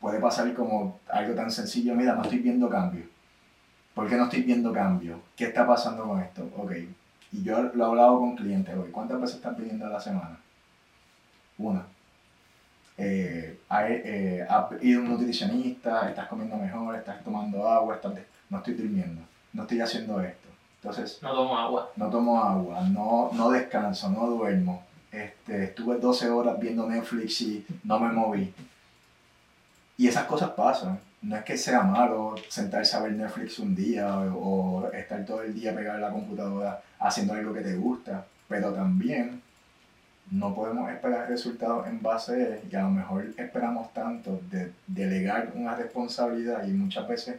puede 0.00 0.18
pasar 0.18 0.54
como 0.54 1.00
algo 1.10 1.34
tan 1.34 1.50
sencillo, 1.50 1.94
mira, 1.94 2.14
no 2.14 2.22
estoy 2.22 2.38
viendo 2.38 2.70
cambio. 2.70 3.04
¿Por 3.92 4.08
qué 4.08 4.16
no 4.16 4.24
estoy 4.24 4.44
viendo 4.44 4.72
cambio? 4.72 5.20
¿Qué 5.36 5.44
está 5.44 5.66
pasando 5.66 6.04
con 6.04 6.22
esto? 6.22 6.50
Ok, 6.56 6.72
y 7.32 7.42
yo 7.42 7.64
lo 7.74 7.84
he 7.84 7.86
hablado 7.86 8.18
con 8.18 8.34
clientes 8.34 8.74
hoy, 8.74 8.90
¿cuántas 8.90 9.20
veces 9.20 9.36
están 9.36 9.56
pidiendo 9.56 9.84
a 9.84 9.90
la 9.90 10.00
semana? 10.00 10.38
Una. 11.58 11.84
Eh, 12.96 13.60
eh, 13.70 14.46
ha 14.48 14.70
ido 14.80 15.02
un 15.02 15.10
nutricionista, 15.10 16.08
estás 16.08 16.28
comiendo 16.28 16.56
mejor, 16.56 16.96
estás 16.96 17.22
tomando 17.22 17.68
agua, 17.68 17.96
estás 17.96 18.14
no 18.48 18.56
estoy 18.56 18.72
durmiendo, 18.72 19.20
no 19.52 19.62
estoy 19.64 19.82
haciendo 19.82 20.18
esto. 20.22 20.37
Entonces, 20.82 21.18
no 21.22 21.32
tomo 21.32 21.58
agua. 21.58 21.90
No 21.96 22.08
tomo 22.08 22.42
agua, 22.42 22.80
no, 22.88 23.30
no 23.32 23.50
descanso, 23.50 24.10
no 24.10 24.26
duermo. 24.26 24.84
Este, 25.10 25.64
estuve 25.64 25.98
12 25.98 26.30
horas 26.30 26.58
viendo 26.60 26.88
Netflix 26.88 27.40
y 27.40 27.66
no 27.84 27.98
me 27.98 28.12
moví. 28.12 28.52
Y 29.96 30.06
esas 30.06 30.24
cosas 30.24 30.50
pasan. 30.50 31.00
No 31.20 31.36
es 31.36 31.42
que 31.42 31.56
sea 31.56 31.82
malo 31.82 32.36
sentarse 32.48 32.96
a 32.96 33.00
ver 33.00 33.12
Netflix 33.12 33.58
un 33.58 33.74
día 33.74 34.08
o, 34.32 34.88
estar 34.92 35.24
todo 35.24 35.42
el 35.42 35.52
día 35.52 35.74
pegado 35.74 35.98
a 35.98 36.08
la 36.08 36.12
computadora 36.12 36.80
haciendo 37.00 37.34
algo 37.34 37.52
que 37.52 37.62
te 37.62 37.74
gusta, 37.74 38.24
pero 38.48 38.72
también 38.72 39.42
no 40.30 40.54
podemos 40.54 40.88
esperar 40.92 41.28
resultados 41.28 41.88
en 41.88 42.00
base 42.00 42.62
y 42.70 42.76
a 42.76 42.82
lo 42.82 42.90
mejor 42.90 43.26
esperamos 43.36 43.92
tanto 43.92 44.40
de 44.48 44.72
delegar 44.86 45.50
una 45.56 45.74
responsabilidad 45.74 46.64
y 46.68 46.70
muchas 46.70 47.08
veces 47.08 47.36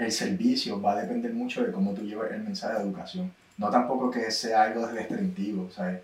el 0.00 0.12
servicio 0.12 0.80
va 0.80 0.92
a 0.92 1.02
depender 1.02 1.32
mucho 1.34 1.62
de 1.62 1.70
cómo 1.70 1.92
tú 1.92 2.02
llevas 2.02 2.32
el 2.32 2.42
mensaje 2.42 2.74
de 2.74 2.80
educación. 2.80 3.30
No 3.58 3.68
tampoco 3.68 4.10
que 4.10 4.30
sea 4.30 4.62
algo 4.62 4.86
restrictivo, 4.86 5.70
¿sabes? 5.70 6.00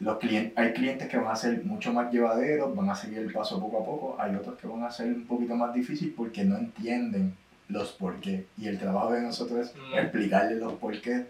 Los 0.00 0.18
clientes, 0.18 0.52
hay 0.56 0.72
clientes 0.72 1.08
que 1.08 1.16
van 1.16 1.28
a 1.28 1.36
ser 1.36 1.64
mucho 1.64 1.92
más 1.92 2.12
llevaderos, 2.12 2.74
van 2.74 2.90
a 2.90 2.94
seguir 2.96 3.18
el 3.18 3.32
paso 3.32 3.60
poco 3.60 3.80
a 3.80 3.84
poco, 3.84 4.16
hay 4.18 4.34
otros 4.34 4.58
que 4.58 4.66
van 4.66 4.82
a 4.82 4.90
ser 4.90 5.06
un 5.06 5.26
poquito 5.26 5.54
más 5.54 5.72
difícil 5.72 6.12
porque 6.14 6.44
no 6.44 6.58
entienden 6.58 7.34
los 7.68 7.92
por 7.92 8.16
qué. 8.20 8.46
Y 8.58 8.66
el 8.66 8.78
trabajo 8.78 9.12
de 9.12 9.22
nosotros 9.22 9.68
es 9.68 9.74
mm. 9.76 9.98
explicarles 9.98 10.58
los 10.58 10.72
por 10.74 11.00
qué. 11.00 11.26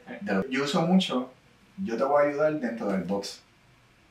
Yo 0.50 0.64
uso 0.64 0.83
mucho, 0.87 1.31
yo 1.85 1.99
te 1.99 2.05
voy 2.05 2.25
a 2.25 2.28
ayudar 2.31 2.59
dentro 2.59 2.88
del 2.88 3.02
box, 3.02 3.43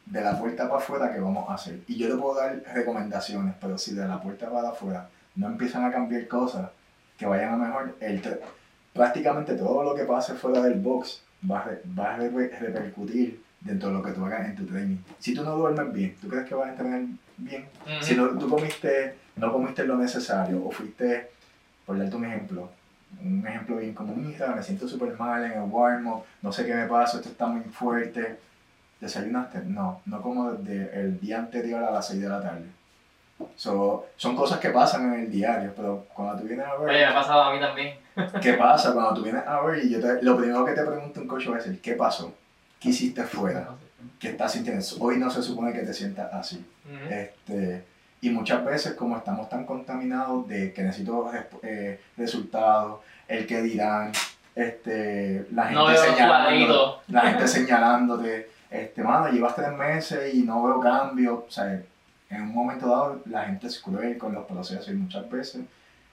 de 0.05 0.21
la 0.21 0.39
puerta 0.39 0.69
para 0.69 0.79
afuera 0.79 1.11
que 1.11 1.19
vamos 1.19 1.49
a 1.49 1.55
hacer. 1.55 1.79
Y 1.87 1.97
yo 1.97 2.07
te 2.07 2.15
puedo 2.15 2.35
dar 2.35 2.61
recomendaciones, 2.73 3.55
pero 3.59 3.79
si 3.79 3.95
de 3.95 4.07
la 4.07 4.21
puerta 4.21 4.49
para 4.51 4.69
afuera 4.69 5.09
no 5.35 5.47
empiezan 5.47 5.83
a 5.83 5.91
cambiar 5.91 6.27
cosas, 6.27 6.69
que 7.17 7.25
vayan 7.25 7.53
a 7.53 7.57
mejor, 7.57 7.95
el 7.99 8.21
prácticamente 8.93 9.55
todo 9.55 9.83
lo 9.83 9.95
que 9.95 10.03
pase 10.03 10.33
fuera 10.35 10.61
del 10.61 10.79
box 10.79 11.21
va 11.49 11.59
a, 11.59 11.69
va 11.97 12.13
a 12.13 12.17
repercutir 12.17 13.41
dentro 13.61 13.89
de 13.89 13.95
lo 13.95 14.03
que 14.03 14.11
tú 14.11 14.23
hagas 14.25 14.45
en 14.47 14.55
tu 14.55 14.65
training. 14.65 14.97
Si 15.19 15.33
tú 15.33 15.43
no 15.43 15.57
duermes 15.57 15.91
bien, 15.91 16.15
¿tú 16.21 16.27
crees 16.27 16.47
que 16.47 16.55
vas 16.55 16.67
a 16.67 16.71
entrenar 16.71 17.01
bien? 17.37 17.67
Si 18.01 18.15
no, 18.15 18.29
tú 18.29 18.47
comiste, 18.47 19.15
no 19.35 19.51
comiste 19.51 19.85
lo 19.85 19.97
necesario 19.97 20.63
o 20.63 20.71
fuiste, 20.71 21.31
por 21.85 21.97
darte 21.97 22.15
un 22.15 22.25
ejemplo, 22.25 22.69
un 23.21 23.45
ejemplo 23.45 23.77
bien 23.77 23.93
común, 23.93 24.35
me 24.55 24.63
siento 24.63 24.87
súper 24.87 25.17
mal 25.17 25.43
en 25.43 25.53
el 25.53 25.69
warm-up, 25.69 26.23
no 26.41 26.51
sé 26.51 26.65
qué 26.65 26.73
me 26.73 26.85
pasa, 26.85 27.17
esto 27.17 27.29
está 27.29 27.47
muy 27.47 27.63
fuerte. 27.63 28.39
¿Desayunaste? 29.01 29.59
No, 29.65 30.01
no 30.05 30.21
como 30.21 30.53
desde 30.53 31.01
el 31.01 31.19
día 31.19 31.39
anterior 31.39 31.83
a 31.83 31.91
las 31.91 32.07
6 32.07 32.21
de 32.21 32.29
la 32.29 32.41
tarde. 32.41 32.65
So, 33.55 34.07
son 34.15 34.35
cosas 34.35 34.59
que 34.59 34.69
pasan 34.69 35.13
en 35.13 35.21
el 35.21 35.31
diario, 35.31 35.73
pero 35.75 36.05
cuando 36.13 36.41
tú 36.41 36.47
vienes 36.47 36.65
a 36.65 36.75
ver... 36.75 36.89
Oye, 36.89 36.99
me 36.99 37.05
ha 37.05 37.13
pasado 37.13 37.41
a 37.41 37.53
mí 37.53 37.59
también. 37.59 37.97
¿Qué 38.41 38.53
pasa 38.53 38.93
cuando 38.93 39.13
tú 39.13 39.23
vienes 39.23 39.45
a 39.45 39.61
ver 39.61 39.83
y 39.83 39.89
yo 39.89 39.99
te, 39.99 40.21
lo 40.21 40.37
primero 40.37 40.65
que 40.65 40.73
te 40.73 40.83
pregunto 40.83 41.21
un 41.21 41.27
coach 41.27 41.49
va 41.49 41.55
a 41.55 41.57
decir, 41.57 41.81
¿qué 41.81 41.93
pasó? 41.93 42.33
¿Qué 42.79 42.89
hiciste 42.89 43.23
fuera? 43.23 43.69
¿Qué 44.19 44.29
estás 44.29 44.53
sintiendo? 44.53 44.83
Hoy 44.99 45.17
no 45.17 45.29
se 45.29 45.41
supone 45.41 45.73
que 45.73 45.79
te 45.79 45.93
sientas 45.93 46.33
así. 46.33 46.65
este, 47.09 47.85
y 48.21 48.29
muchas 48.29 48.63
veces 48.63 48.93
como 48.93 49.17
estamos 49.17 49.49
tan 49.49 49.65
contaminados 49.65 50.47
de 50.47 50.73
que 50.73 50.81
necesito 50.83 51.29
eh, 51.61 51.99
resultados, 52.17 53.01
el 53.27 53.45
que 53.45 53.61
dirán, 53.61 54.11
este, 54.55 55.47
la 55.51 55.65
gente 55.65 55.81
la 57.07 57.21
gente 57.21 57.47
señalándote, 57.47 58.49
este, 58.69 59.03
mano, 59.03 59.29
llevas 59.29 59.55
tres 59.55 59.71
meses 59.73 60.33
y 60.33 60.43
no 60.43 60.63
veo 60.63 60.79
cambio, 60.79 61.45
o 61.47 61.51
sea, 61.51 61.81
en 62.29 62.41
un 62.43 62.53
momento 62.53 62.87
dado 62.87 63.21
la 63.25 63.45
gente 63.45 63.67
es 63.67 63.79
cruel 63.79 64.17
con 64.17 64.33
los 64.33 64.45
procesos 64.45 64.89
y 64.89 64.93
muchas 64.93 65.29
veces 65.29 65.61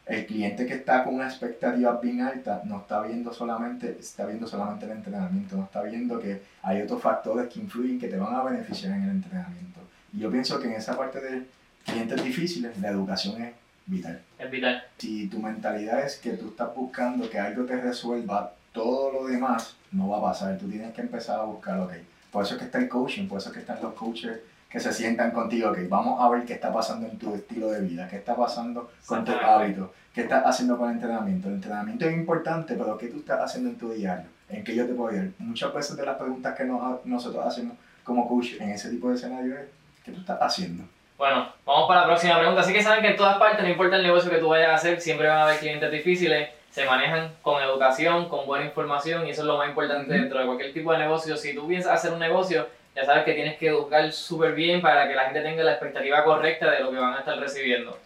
el 0.07 0.27
cliente 0.27 0.67
que 0.67 0.75
está 0.75 1.05
con 1.05 1.15
una 1.15 1.29
expectativa 1.29 1.99
bien 2.01 2.21
alta 2.23 2.63
no 2.65 2.81
está 2.81 3.03
viendo 3.03 3.33
solamente, 3.33 3.97
está 4.01 4.27
viendo 4.27 4.47
solamente 4.47 4.85
el 4.85 4.93
entrenamiento, 4.93 5.57
no 5.57 5.65
está 5.65 5.83
viendo 5.83 6.19
que 6.19 6.43
hay 6.63 6.83
otros 6.83 7.01
factores 7.01 7.49
que 7.49 7.61
influyen 7.61 8.01
que 8.01 8.09
te 8.09 8.17
van 8.17 8.35
a 8.35 8.43
beneficiar 8.43 8.93
en 8.93 9.05
el 9.05 9.11
entrenamiento. 9.11 9.81
Y 10.13 10.19
yo 10.19 10.31
pienso 10.31 10.59
que 10.59 10.67
en 10.67 10.75
esa 10.75 10.97
parte 10.97 11.21
de 11.21 11.47
clientes 11.85 12.23
difíciles 12.23 12.77
la 12.79 12.89
educación 12.89 13.43
es 13.43 13.53
vital. 13.87 14.21
Es 14.39 14.51
vital. 14.51 14.83
Si 14.99 15.29
tu 15.29 15.39
mentalidad 15.39 16.05
es 16.05 16.17
que 16.17 16.33
tú 16.33 16.49
estás 16.49 16.75
buscando 16.75 17.31
que 17.31 17.39
algo 17.39 17.65
te 17.65 17.81
resuelva 17.81 18.55
todo 18.73 19.13
lo 19.13 19.27
demás, 19.27 19.77
no 19.93 20.09
va 20.09 20.19
a 20.19 20.33
pasar. 20.33 20.59
Tú 20.59 20.69
tienes 20.69 20.93
que 20.93 21.03
empezar 21.03 21.39
a 21.39 21.45
buscar, 21.45 21.79
ok. 21.79 21.93
Por 22.31 22.45
eso 22.45 22.55
es 22.55 22.59
que 22.59 22.65
está 22.67 22.79
el 22.79 22.89
coaching, 22.89 23.29
por 23.29 23.39
eso 23.39 23.51
es 23.51 23.55
que 23.55 23.61
están 23.61 23.81
los 23.83 23.95
coaches 23.95 24.41
que 24.73 24.81
se 24.81 24.91
sientan 24.91 25.33
contigo, 25.33 25.71
ok, 25.71 25.81
vamos 25.87 26.19
a 26.19 26.31
ver 26.31 26.47
qué 26.47 26.55
está 26.55 26.73
pasando 26.73 27.07
en 27.07 27.19
tu 27.19 27.35
estilo 27.35 27.71
de 27.71 27.83
vida, 27.83 28.09
qué 28.09 28.17
está 28.17 28.35
pasando 28.35 28.91
con 29.05 29.23
tus 29.23 29.35
hábitos, 29.35 29.91
qué 30.15 30.23
estás 30.23 30.45
haciendo 30.47 30.79
con 30.79 30.89
el 30.89 30.95
entrenamiento. 30.95 31.49
El 31.49 31.55
entrenamiento 31.57 32.07
es 32.07 32.15
importante, 32.15 32.75
pero 32.75 32.97
¿qué 32.97 33.09
tú 33.09 33.19
estás 33.19 33.41
haciendo 33.43 33.69
en 33.69 33.77
tu 33.77 33.93
diario? 33.93 34.25
¿En 34.49 34.65
qué 34.65 34.75
yo 34.75 34.87
te 34.87 34.95
puedo 34.95 35.11
ayudar? 35.11 35.29
Muchas 35.39 35.75
veces 35.75 35.95
de 35.95 36.07
las 36.07 36.17
preguntas 36.17 36.57
que 36.57 36.65
nosotros 37.05 37.45
hacemos 37.45 37.77
como 38.03 38.27
coach 38.27 38.55
en 38.61 38.71
ese 38.71 38.89
tipo 38.89 39.11
de 39.11 39.17
escenario 39.17 39.59
es, 39.59 39.67
¿qué 40.05 40.11
tú 40.11 40.21
estás 40.21 40.39
haciendo? 40.41 40.85
Bueno, 41.19 41.53
vamos 41.67 41.87
para 41.87 42.01
la 42.01 42.07
próxima 42.07 42.39
pregunta. 42.39 42.63
Así 42.63 42.73
que 42.73 42.83
saben 42.83 43.03
que 43.03 43.11
en 43.11 43.17
todas 43.17 43.37
partes, 43.37 43.63
no 43.63 43.69
importa 43.69 43.97
el 43.97 44.03
negocio 44.03 44.31
que 44.31 44.39
tú 44.39 44.49
vayas 44.49 44.71
a 44.71 44.75
hacer, 44.77 45.03
siempre 45.03 45.29
van 45.29 45.37
a 45.37 45.43
haber 45.45 45.59
clientes 45.59 45.93
difíciles, 45.93 46.49
se 46.71 46.87
manejan 46.87 47.31
con 47.43 47.63
educación, 47.63 48.31
con 48.31 48.47
buena 48.47 48.65
información 48.65 49.27
y 49.27 49.31
eso 49.31 49.43
es 49.43 49.47
lo 49.47 49.59
más 49.59 49.69
importante 49.69 50.15
dentro 50.15 50.39
de 50.39 50.47
cualquier 50.47 50.73
tipo 50.73 50.93
de 50.93 50.99
negocio. 50.99 51.37
Si 51.37 51.55
tú 51.55 51.69
piensas 51.69 51.93
hacer 51.93 52.15
un 52.15 52.19
negocio, 52.19 52.67
ya 52.95 53.05
sabes 53.05 53.25
que 53.25 53.33
tienes 53.33 53.57
que 53.57 53.69
educar 53.69 54.13
súper 54.13 54.55
bien 54.55 54.83
para 54.83 55.09
que 55.09 55.15
la 55.15 55.25
gente 55.25 55.41
tenga 55.41 55.65
la 55.65 55.73
expectativa 55.73 56.23
correcta 56.25 56.71
de 56.71 56.81
lo 56.81 56.91
que 56.91 56.99
van 56.99 57.15
a 57.15 57.21
estar 57.21 57.39
recibiendo. 57.39 57.99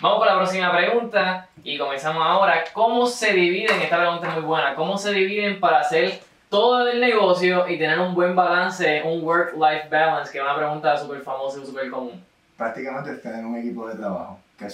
Vamos 0.00 0.18
con 0.18 0.28
la 0.28 0.36
próxima 0.36 0.70
pregunta 0.70 1.48
y 1.64 1.76
comenzamos 1.76 2.22
ahora. 2.24 2.64
¿Cómo 2.72 3.06
se 3.06 3.32
dividen? 3.32 3.80
Esta 3.82 3.98
pregunta 3.98 4.28
es 4.28 4.34
muy 4.34 4.44
buena. 4.44 4.74
¿Cómo 4.76 4.96
se 4.96 5.12
dividen 5.12 5.58
para 5.58 5.80
hacer 5.80 6.20
todo 6.48 6.88
el 6.88 7.00
negocio 7.00 7.68
y 7.68 7.78
tener 7.78 7.98
un 7.98 8.14
buen 8.14 8.36
balance, 8.36 9.02
un 9.04 9.22
work-life 9.24 9.88
balance? 9.90 10.30
Que 10.30 10.38
es 10.38 10.44
una 10.44 10.56
pregunta 10.56 10.96
súper 10.96 11.20
famosa 11.20 11.60
y 11.60 11.66
súper 11.66 11.90
común. 11.90 12.24
Prácticamente 12.56 13.12
es 13.12 13.22
tener 13.22 13.44
un 13.44 13.56
equipo 13.56 13.88
de 13.88 13.96
trabajo, 13.96 14.38
que, 14.56 14.68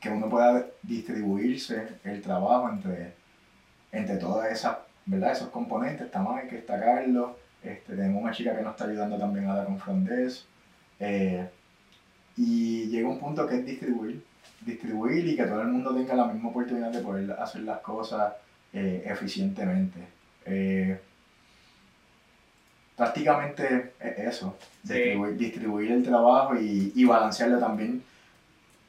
que 0.00 0.08
uno 0.08 0.28
pueda 0.28 0.64
distribuirse 0.82 1.88
el 2.04 2.22
trabajo 2.22 2.68
entre, 2.68 3.14
entre 3.90 4.16
todas 4.16 4.50
esas, 4.50 4.78
¿verdad? 5.06 5.32
esos 5.32 5.48
componentes. 5.48 6.10
También 6.10 6.38
hay 6.38 6.48
que 6.48 6.56
destacarlo 6.56 7.41
este, 7.62 7.94
tenemos 7.94 8.22
una 8.22 8.32
chica 8.32 8.56
que 8.56 8.62
nos 8.62 8.72
está 8.72 8.84
ayudando 8.84 9.18
también 9.18 9.48
a 9.48 9.54
dar 9.54 9.68
un 9.68 9.78
front 9.78 10.08
eh, 10.98 11.48
y 12.36 12.86
llega 12.86 13.08
un 13.08 13.18
punto 13.18 13.46
que 13.46 13.56
es 13.56 13.66
distribuir. 13.66 14.24
Distribuir 14.60 15.26
y 15.26 15.36
que 15.36 15.44
todo 15.44 15.62
el 15.62 15.68
mundo 15.68 15.94
tenga 15.94 16.14
la 16.14 16.26
misma 16.26 16.50
oportunidad 16.50 16.90
de 16.90 17.00
poder 17.00 17.32
hacer 17.32 17.62
las 17.62 17.80
cosas 17.80 18.34
eh, 18.72 19.02
eficientemente. 19.06 20.00
Eh, 20.46 20.98
prácticamente 22.96 23.92
es 23.98 24.18
eso, 24.18 24.56
distribuir, 24.82 25.92
el 25.92 26.02
trabajo 26.02 26.56
y, 26.56 26.92
y 26.94 27.04
balancearlo 27.04 27.58
también. 27.58 28.02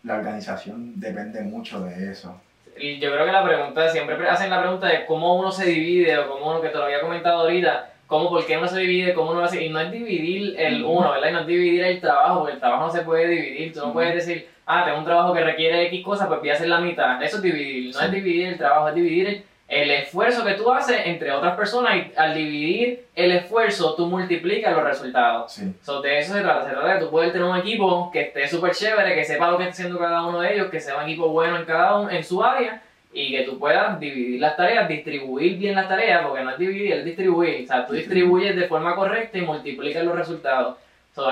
La 0.04 0.16
organización 0.16 1.00
depende 1.00 1.42
mucho 1.42 1.80
de 1.82 2.12
eso. 2.12 2.40
Yo 2.76 3.12
creo 3.12 3.26
que 3.26 3.32
la 3.32 3.44
pregunta, 3.44 3.90
siempre 3.90 4.28
hacen 4.28 4.50
la 4.50 4.62
pregunta 4.62 4.88
de 4.88 5.06
cómo 5.06 5.36
uno 5.36 5.52
se 5.52 5.66
divide 5.66 6.18
o 6.18 6.28
cómo 6.28 6.50
uno, 6.50 6.62
que 6.62 6.70
te 6.70 6.78
lo 6.78 6.86
había 6.86 7.02
comentado 7.02 7.42
ahorita, 7.42 7.93
cómo, 8.14 8.30
por 8.30 8.46
qué 8.46 8.56
uno 8.58 8.68
se 8.68 8.80
divide, 8.80 9.16
cómo 9.16 9.32
uno 9.32 9.40
lo 9.40 9.46
hace. 9.48 9.64
Y 9.64 9.70
no 9.70 9.80
es 9.80 9.92
dividir 9.92 10.56
el 10.60 10.84
uno, 10.84 11.14
¿verdad? 11.14 11.30
Y 11.30 11.34
no 11.34 11.40
es 11.40 11.48
dividir 11.48 11.84
el 11.84 12.00
trabajo, 12.00 12.42
porque 12.42 12.54
el 12.54 12.60
trabajo 12.60 12.86
no 12.86 12.92
se 12.92 13.02
puede 13.02 13.28
dividir. 13.28 13.74
Tú 13.74 13.80
no 13.80 13.92
puedes 13.92 14.14
decir, 14.14 14.48
ah, 14.68 14.84
tengo 14.86 15.00
un 15.00 15.04
trabajo 15.04 15.34
que 15.34 15.44
requiere 15.44 15.88
X 15.88 16.06
cosas, 16.06 16.28
pues 16.28 16.40
voy 16.42 16.50
a 16.52 16.54
hacer 16.54 16.68
la 16.68 16.80
mitad. 16.80 17.22
Eso 17.24 17.38
es 17.38 17.42
dividir. 17.42 17.92
No 17.92 18.02
es 18.02 18.12
dividir 18.12 18.50
el 18.50 18.58
trabajo, 18.60 18.90
es 18.90 18.96
dividir 18.96 19.44
el, 19.68 19.90
esfuerzo 19.90 20.46
que 20.46 20.54
tú 20.54 20.72
haces 20.72 21.02
entre 21.06 21.32
otras 21.32 21.56
personas. 21.56 21.96
Y 21.96 22.12
al 22.16 22.36
dividir 22.36 23.08
el 23.16 23.32
esfuerzo, 23.32 23.96
tú 23.96 24.06
multiplicas 24.06 24.76
los 24.76 24.84
resultados. 24.84 25.52
Sí. 25.52 25.74
de 26.04 26.20
eso 26.20 26.34
se 26.34 26.42
trata. 26.42 26.66
Se 26.66 26.70
trata 26.70 26.88
de 26.90 26.94
que 27.00 27.06
tú 27.06 27.10
puedes 27.10 27.34
tener 27.34 27.48
un 27.48 27.58
equipo 27.58 28.12
que 28.12 28.22
esté 28.22 28.48
súper 28.48 28.76
chévere, 28.76 29.16
que 29.16 29.26
sepa 29.26 29.50
lo 29.50 29.58
que 29.58 29.64
está 29.64 29.74
haciendo 29.74 29.98
cada 29.98 30.24
uno 30.24 30.40
de 30.40 30.54
ellos, 30.54 30.70
que 30.70 30.80
sea 30.80 30.98
un 30.98 31.04
equipo 31.06 31.30
bueno 31.30 31.58
en 31.58 31.66
cada 31.66 31.98
uno, 32.00 32.12
en 32.12 32.24
su 32.24 32.44
área 32.44 32.80
y 33.14 33.32
que 33.32 33.44
tú 33.44 33.60
puedas 33.60 34.00
dividir 34.00 34.42
las 34.42 34.58
tareas, 34.58 34.88
distribuir 34.88 35.58
bien 35.58 35.76
las 35.76 35.88
tareas, 35.88 36.26
porque 36.26 36.44
no 36.44 36.52
es 36.52 36.58
dividir, 36.58 36.94
es 36.94 37.06
distribuir. 37.06 37.64
O 37.64 37.68
sea, 37.68 37.86
tú 37.86 37.94
distribuyes 37.94 38.56
de 38.56 38.68
forma 38.68 38.96
correcta 38.96 39.38
y 39.38 39.42
multiplicas 39.42 40.04
los 40.04 40.16
resultados. 40.16 40.78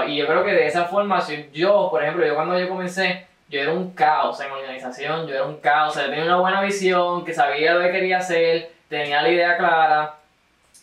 y 0.08 0.16
yo 0.18 0.28
creo 0.28 0.44
que 0.44 0.54
de 0.54 0.68
esa 0.68 0.86
forma, 0.86 1.20
si 1.22 1.50
yo, 1.54 1.88
por 1.90 2.04
ejemplo, 2.04 2.26
yo 2.26 2.36
cuando 2.36 2.58
yo 2.60 2.70
comencé, 2.70 3.26
yo 3.50 3.60
era 3.60 3.74
un 3.74 3.92
caos 3.94 4.40
en 4.40 4.52
organización, 4.52 5.28
yo 5.28 5.34
era 5.34 5.46
un 5.46 5.58
caos, 5.58 5.98
o 5.98 6.00
sea, 6.00 6.10
tenía 6.10 6.24
una 6.26 6.38
buena 6.38 6.62
visión, 6.62 7.26
que 7.26 7.34
sabía 7.34 7.74
lo 7.74 7.82
que 7.82 7.92
quería 7.92 8.20
hacer, 8.20 8.72
tenía 8.88 9.22
la 9.22 9.30
idea 9.30 9.58
clara, 9.58 10.16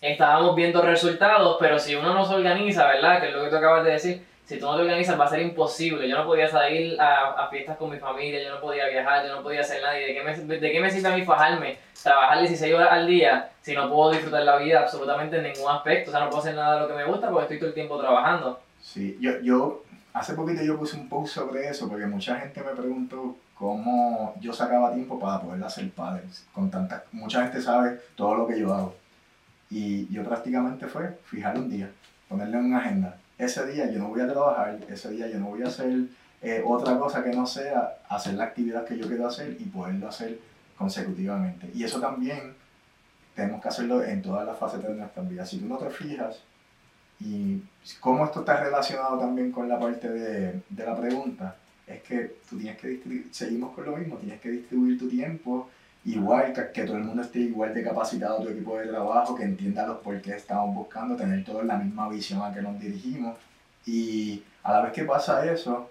estábamos 0.00 0.54
viendo 0.56 0.82
resultados, 0.82 1.56
pero 1.60 1.78
si 1.78 1.94
uno 1.94 2.12
no 2.12 2.24
se 2.26 2.34
organiza, 2.34 2.86
¿verdad? 2.88 3.20
Que 3.20 3.28
es 3.28 3.34
lo 3.34 3.44
que 3.44 3.50
tú 3.50 3.56
acabas 3.56 3.84
de 3.84 3.92
decir, 3.92 4.22
si 4.48 4.58
tú 4.58 4.64
no 4.64 4.76
te 4.76 4.82
organizas 4.82 5.20
va 5.20 5.26
a 5.26 5.28
ser 5.28 5.42
imposible. 5.42 6.08
Yo 6.08 6.16
no 6.16 6.24
podía 6.24 6.48
salir 6.48 6.98
a, 6.98 7.32
a 7.32 7.50
fiestas 7.50 7.76
con 7.76 7.90
mi 7.90 7.98
familia, 7.98 8.42
yo 8.42 8.54
no 8.54 8.60
podía 8.62 8.88
viajar, 8.88 9.26
yo 9.26 9.36
no 9.36 9.42
podía 9.42 9.60
hacer 9.60 9.82
nada. 9.82 10.00
¿Y 10.00 10.06
de 10.06 10.14
qué 10.14 10.22
me, 10.22 10.58
de 10.58 10.72
qué 10.72 10.80
me 10.80 10.90
sirve 10.90 11.08
a 11.10 11.16
mí 11.16 11.22
fajarme, 11.22 11.76
trabajar 12.02 12.38
16 12.38 12.74
horas 12.74 12.88
al 12.90 13.06
día 13.06 13.50
si 13.60 13.74
no 13.74 13.90
puedo 13.92 14.12
disfrutar 14.12 14.42
la 14.44 14.56
vida 14.56 14.80
absolutamente 14.80 15.36
en 15.36 15.52
ningún 15.52 15.70
aspecto? 15.70 16.10
O 16.10 16.12
sea, 16.12 16.20
no 16.20 16.30
puedo 16.30 16.40
hacer 16.40 16.54
nada 16.54 16.76
de 16.76 16.80
lo 16.80 16.88
que 16.88 16.94
me 16.94 17.04
gusta 17.04 17.28
porque 17.28 17.42
estoy 17.42 17.58
todo 17.58 17.68
el 17.68 17.74
tiempo 17.74 18.00
trabajando. 18.00 18.58
Sí, 18.80 19.18
yo, 19.20 19.38
yo 19.42 19.82
hace 20.14 20.32
poquito 20.32 20.62
yo 20.62 20.78
puse 20.78 20.96
un 20.96 21.10
post 21.10 21.34
sobre 21.34 21.68
eso 21.68 21.86
porque 21.86 22.06
mucha 22.06 22.36
gente 22.36 22.62
me 22.62 22.70
preguntó 22.70 23.36
cómo 23.52 24.34
yo 24.40 24.54
sacaba 24.54 24.94
tiempo 24.94 25.20
para 25.20 25.42
poder 25.42 25.62
hacer 25.62 25.90
padres. 25.90 26.46
Con 26.54 26.70
tanta, 26.70 27.04
mucha 27.12 27.42
gente 27.42 27.60
sabe 27.60 28.00
todo 28.16 28.34
lo 28.34 28.46
que 28.46 28.58
yo 28.58 28.72
hago. 28.72 28.94
Y 29.68 30.10
yo 30.10 30.24
prácticamente 30.24 30.86
fue 30.86 31.18
fijar 31.26 31.58
un 31.58 31.68
día, 31.68 31.90
ponerle 32.30 32.56
una 32.56 32.78
agenda. 32.78 33.18
Ese 33.38 33.66
día 33.66 33.90
yo 33.90 34.00
no 34.00 34.08
voy 34.08 34.20
a 34.20 34.28
trabajar, 34.28 34.78
ese 34.88 35.10
día 35.10 35.28
yo 35.28 35.38
no 35.38 35.46
voy 35.46 35.62
a 35.62 35.68
hacer 35.68 35.92
eh, 36.42 36.62
otra 36.64 36.98
cosa 36.98 37.22
que 37.22 37.30
no 37.30 37.46
sea 37.46 37.98
hacer 38.08 38.34
la 38.34 38.44
actividad 38.44 38.84
que 38.84 38.98
yo 38.98 39.06
quiero 39.06 39.28
hacer 39.28 39.56
y 39.58 39.64
poderlo 39.64 40.08
hacer 40.08 40.38
consecutivamente. 40.76 41.70
Y 41.74 41.84
eso 41.84 42.00
también 42.00 42.54
tenemos 43.34 43.62
que 43.62 43.68
hacerlo 43.68 44.02
en 44.02 44.20
todas 44.22 44.44
las 44.44 44.58
facetas 44.58 44.90
de 44.90 44.96
nuestra 44.96 45.22
vida. 45.22 45.46
Si 45.46 45.58
tú 45.58 45.66
no 45.66 45.78
te 45.78 45.90
fijas, 45.90 46.40
y 47.20 47.62
cómo 48.00 48.24
esto 48.24 48.40
está 48.40 48.62
relacionado 48.62 49.18
también 49.18 49.50
con 49.50 49.68
la 49.68 49.78
parte 49.78 50.08
de, 50.08 50.60
de 50.68 50.84
la 50.84 50.96
pregunta, 50.96 51.56
es 51.86 52.02
que 52.02 52.36
tú 52.48 52.58
tienes 52.58 52.78
que 52.78 52.88
distribuir, 52.88 53.28
seguimos 53.32 53.74
con 53.74 53.86
lo 53.86 53.96
mismo, 53.96 54.16
tienes 54.16 54.40
que 54.40 54.50
distribuir 54.50 54.98
tu 54.98 55.08
tiempo 55.08 55.68
igual, 56.12 56.52
que, 56.52 56.70
que, 56.72 56.84
todo 56.84 56.96
el 56.96 57.04
mundo 57.04 57.22
esté 57.22 57.40
igual 57.40 57.74
de 57.74 57.82
capacitado, 57.82 58.42
tu 58.42 58.48
equipo 58.48 58.78
de 58.78 58.86
trabajo, 58.86 59.34
que 59.34 59.44
entienda 59.44 59.86
los 59.86 59.98
por 59.98 60.20
qué 60.20 60.32
estamos 60.32 60.74
buscando, 60.74 61.16
tener 61.16 61.44
todos 61.44 61.64
la 61.64 61.76
misma 61.76 62.08
visión 62.08 62.42
a 62.42 62.52
que 62.52 62.62
nos 62.62 62.78
dirigimos. 62.78 63.36
Y 63.86 64.42
a 64.62 64.72
la 64.72 64.82
vez 64.82 64.92
que 64.92 65.04
pasa 65.04 65.50
eso, 65.50 65.90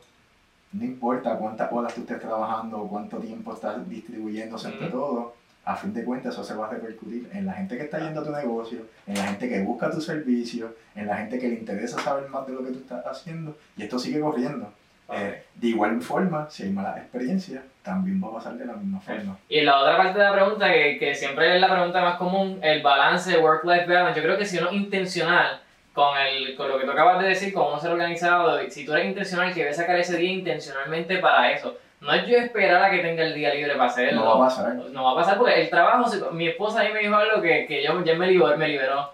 no 0.74 0.84
importa 0.84 1.38
cuántas 1.38 1.72
horas 1.72 1.94
tú 1.94 2.02
estés 2.02 2.20
trabajando 2.20 2.80
o 2.80 2.88
cuánto 2.88 3.18
tiempo 3.18 3.54
estás 3.54 3.88
distribuyéndose 3.90 4.70
entre 4.70 4.90
todos, 4.90 5.34
a 5.66 5.76
fin 5.76 5.94
de 5.94 6.04
cuentas 6.04 6.34
eso 6.34 6.44
se 6.44 6.54
va 6.54 6.68
a 6.68 6.70
repercutir 6.70 7.30
en 7.34 7.46
la 7.46 7.54
gente 7.54 7.78
que 7.78 7.84
está 7.84 8.00
yendo 8.00 8.22
a 8.22 8.24
tu 8.24 8.32
negocio, 8.32 8.86
en 9.06 9.16
la 9.16 9.28
gente 9.28 9.50
que 9.50 9.64
busca 9.64 9.92
tu 9.92 10.00
servicio, 10.00 10.74
en 10.96 11.08
la 11.08 11.18
gente 11.18 11.38
que 11.40 11.50
le 11.50 11.56
interesa 11.56 12.00
saber 12.00 12.30
más 12.30 12.48
de 12.48 12.54
lo 12.54 12.64
que 12.64 12.72
tú 12.72 12.80
estás 12.80 13.06
haciendo, 13.06 13.58
y 13.76 13.84
esto 13.84 14.00
sigue 14.00 14.22
corriendo. 14.22 14.72
Eh, 15.10 15.44
de 15.56 15.68
igual 15.68 16.02
forma, 16.02 16.50
si 16.50 16.64
hay 16.64 16.70
malas 16.70 16.98
experiencias, 16.98 17.64
también 17.82 18.22
va 18.22 18.28
a 18.28 18.34
pasar 18.34 18.54
de 18.54 18.66
la 18.66 18.74
misma 18.74 19.00
forma. 19.00 19.38
Y 19.48 19.62
la 19.62 19.80
otra 19.80 19.96
parte 19.96 20.20
de 20.20 20.26
la 20.26 20.34
pregunta, 20.34 20.72
que, 20.72 20.98
que 21.00 21.16
siempre 21.16 21.56
es 21.56 21.62
la 21.62 21.70
pregunta 21.70 22.02
más 22.02 22.18
común, 22.18 22.60
el 22.62 22.82
balance, 22.82 23.38
work-life 23.38 23.86
balance, 23.86 24.20
yo 24.20 24.26
creo 24.26 24.38
que 24.38 24.46
si 24.46 24.58
uno 24.58 24.68
es 24.70 24.76
intencional 24.76 25.62
con, 25.94 26.18
el, 26.18 26.56
con 26.56 26.68
lo 26.68 26.78
que 26.78 26.86
tú 26.86 26.92
acabas 26.92 27.22
de 27.22 27.30
decir, 27.30 27.54
con 27.54 27.68
uno 27.68 27.80
ser 27.80 27.92
organizado, 27.92 28.60
si 28.70 28.86
tú 28.86 28.94
eres 28.94 29.08
intencional, 29.08 29.54
que 29.54 29.62
debes 29.62 29.78
sacar 29.78 29.98
ese 29.98 30.18
día 30.18 30.32
intencionalmente 30.32 31.18
para 31.20 31.52
eso. 31.52 31.78
No 32.02 32.14
es 32.14 32.28
yo 32.28 32.38
esperar 32.38 32.84
a 32.84 32.92
que 32.92 33.00
tenga 33.00 33.24
el 33.24 33.34
día 33.34 33.54
libre 33.54 33.74
para 33.74 33.86
hacerlo. 33.86 34.24
No 34.24 34.38
va 34.38 34.46
a 34.46 34.50
pasar. 34.50 34.76
No 34.76 35.04
va 35.06 35.12
a 35.14 35.16
pasar 35.16 35.38
porque 35.38 35.62
el 35.62 35.70
trabajo, 35.70 36.32
mi 36.32 36.50
esposa 36.50 36.82
ahí 36.82 36.94
me 36.94 37.00
dijo 37.00 37.16
algo 37.16 37.42
que, 37.42 37.66
que 37.66 37.82
yo, 37.84 38.04
ya 38.04 38.14
me 38.14 38.28
liberó, 38.28 38.56
me 38.56 38.68
liberó. 38.68 39.10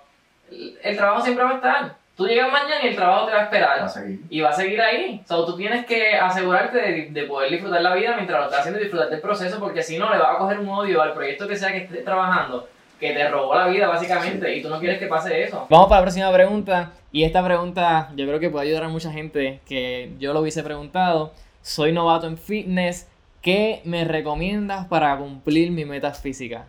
El, 0.51 0.77
el 0.83 0.97
trabajo 0.97 1.21
siempre 1.21 1.45
va 1.45 1.51
a 1.51 1.55
estar 1.55 2.02
Tú 2.15 2.27
llegas 2.27 2.51
mañana 2.51 2.84
y 2.84 2.89
el 2.89 2.96
trabajo 2.96 3.25
te 3.25 3.32
va 3.32 3.39
a 3.39 3.43
esperar. 3.46 3.79
Va 3.82 3.86
a 3.86 3.89
seguir. 3.89 4.22
Y 4.29 4.41
va 4.41 4.50
a 4.50 4.53
seguir 4.53 4.79
ahí. 4.79 5.22
O 5.24 5.27
sea, 5.27 5.38
tú 5.46 5.58
tienes 5.58 5.86
que 5.86 6.15
asegurarte 6.15 6.77
de, 6.77 7.10
de, 7.10 7.24
poder 7.24 7.50
disfrutar 7.50 7.82
la 7.82 7.96
vida 7.96 8.15
mientras 8.15 8.39
lo 8.39 8.46
estás 8.46 8.60
haciendo 8.60 8.79
y 8.79 8.84
disfrutar 8.84 9.10
del 9.10 9.20
proceso, 9.20 9.60
porque 9.60 9.82
si 9.82 9.98
no, 9.98 10.12
le 10.12 10.20
vas 10.20 10.36
a 10.36 10.38
coger 10.38 10.60
un 10.60 10.70
odio 10.70 11.01
al 11.01 11.13
proyecto 11.13 11.48
que 11.48 11.55
sea 11.55 11.72
que 11.72 11.79
estés 11.79 12.05
trabajando, 12.05 12.67
que 13.00 13.13
te 13.13 13.27
robó 13.29 13.55
la 13.55 13.67
vida 13.67 13.88
básicamente, 13.88 14.53
sí. 14.53 14.60
y 14.60 14.62
tú 14.62 14.70
no 14.70 14.79
quieres 14.79 15.00
que 15.00 15.08
pase 15.08 15.43
eso. 15.43 15.65
Vamos 15.70 15.89
para 15.89 16.01
la 16.01 16.05
próxima 16.05 16.32
pregunta. 16.32 16.91
Y 17.12 17.24
esta 17.24 17.43
pregunta 17.43 18.12
yo 18.15 18.27
creo 18.27 18.39
que 18.39 18.50
puede 18.51 18.67
ayudar 18.67 18.84
a 18.84 18.89
mucha 18.89 19.12
gente 19.12 19.60
que 19.65 20.13
yo 20.20 20.34
lo 20.34 20.41
hubiese 20.41 20.62
preguntado. 20.62 21.32
Soy 21.63 21.93
novato 21.93 22.27
en 22.27 22.38
fitness. 22.38 23.08
¿Qué 23.41 23.82
me 23.86 24.05
recomiendas 24.05 24.86
para 24.88 25.17
cumplir 25.17 25.72
mi 25.72 25.84
meta 25.84 26.12
física? 26.12 26.65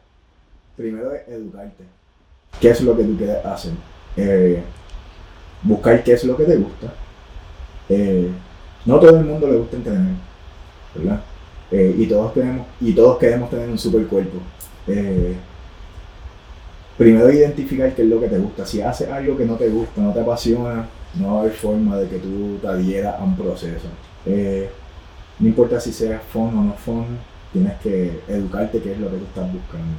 Primero 0.77 1.15
es 1.15 1.29
educarte. 1.29 1.85
¿Qué 2.61 2.71
es 2.71 2.81
lo 2.81 2.97
que 2.97 3.05
tú 3.05 3.17
quieres 3.17 3.45
hacer? 3.45 3.73
Eh, 4.17 4.63
buscar 5.65 6.05
qué 6.05 6.13
es 6.13 6.25
lo 6.25 6.37
que 6.37 6.45
te 6.45 6.57
gusta. 6.57 6.93
Eh, 7.89 8.31
no 8.85 9.01
todo 9.01 9.19
el 9.19 9.25
mundo 9.25 9.49
le 9.49 9.57
gusta 9.57 9.77
entrenar, 9.77 10.13
¿verdad? 10.95 11.21
Eh, 11.71 11.95
y, 11.99 12.07
todos 12.07 12.35
tenemos, 12.35 12.67
y 12.81 12.93
todos 12.93 13.19
queremos 13.19 13.51
tener 13.51 13.69
un 13.69 13.79
super 13.79 14.07
cuerpo. 14.07 14.39
Eh, 14.87 15.35
primero 16.97 17.33
identificar 17.33 17.93
qué 17.95 18.03
es 18.03 18.09
lo 18.09 18.21
que 18.21 18.29
te 18.29 18.39
gusta. 18.39 18.67
Si 18.67 18.81
haces 18.81 19.09
algo 19.09 19.37
que 19.37 19.47
no 19.47 19.57
te 19.57 19.69
gusta, 19.69 20.01
no 20.01 20.13
te 20.13 20.21
apasiona, 20.21 20.87
no 21.15 21.33
va 21.33 21.39
a 21.39 21.41
haber 21.41 21.53
forma 21.53 21.97
de 21.97 22.09
que 22.09 22.19
tú 22.19 22.59
te 22.61 22.69
adhieras 22.69 23.19
a 23.19 23.25
un 23.25 23.37
proceso. 23.37 23.89
no 24.27 25.49
importa 25.49 25.81
si 25.81 25.93
sea 25.93 26.21
fun 26.21 26.57
o 26.59 26.65
no 26.65 26.75
fun, 26.75 27.07
tienes 27.53 27.75
que 27.81 28.21
educarte 28.29 28.81
qué 28.81 28.93
es 28.93 28.99
lo 28.99 29.11
que 29.11 29.17
tú 29.17 29.25
estás 29.25 29.51
buscando. 29.53 29.97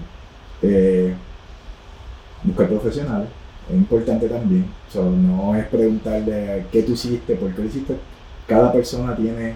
buscar 2.44 2.68
profesionales 2.68 3.30
es 3.70 3.76
importante 3.76 4.28
también. 4.28 4.66
So, 4.92 5.10
no 5.10 5.56
es 5.56 5.66
preguntarle 5.68 6.66
qué 6.72 6.84
tú 6.84 6.94
hiciste, 6.94 7.36
por 7.36 7.54
qué 7.54 7.62
lo 7.62 7.68
hiciste. 7.68 7.96
Cada 8.48 8.72
persona 8.72 9.16
tiene 9.16 9.56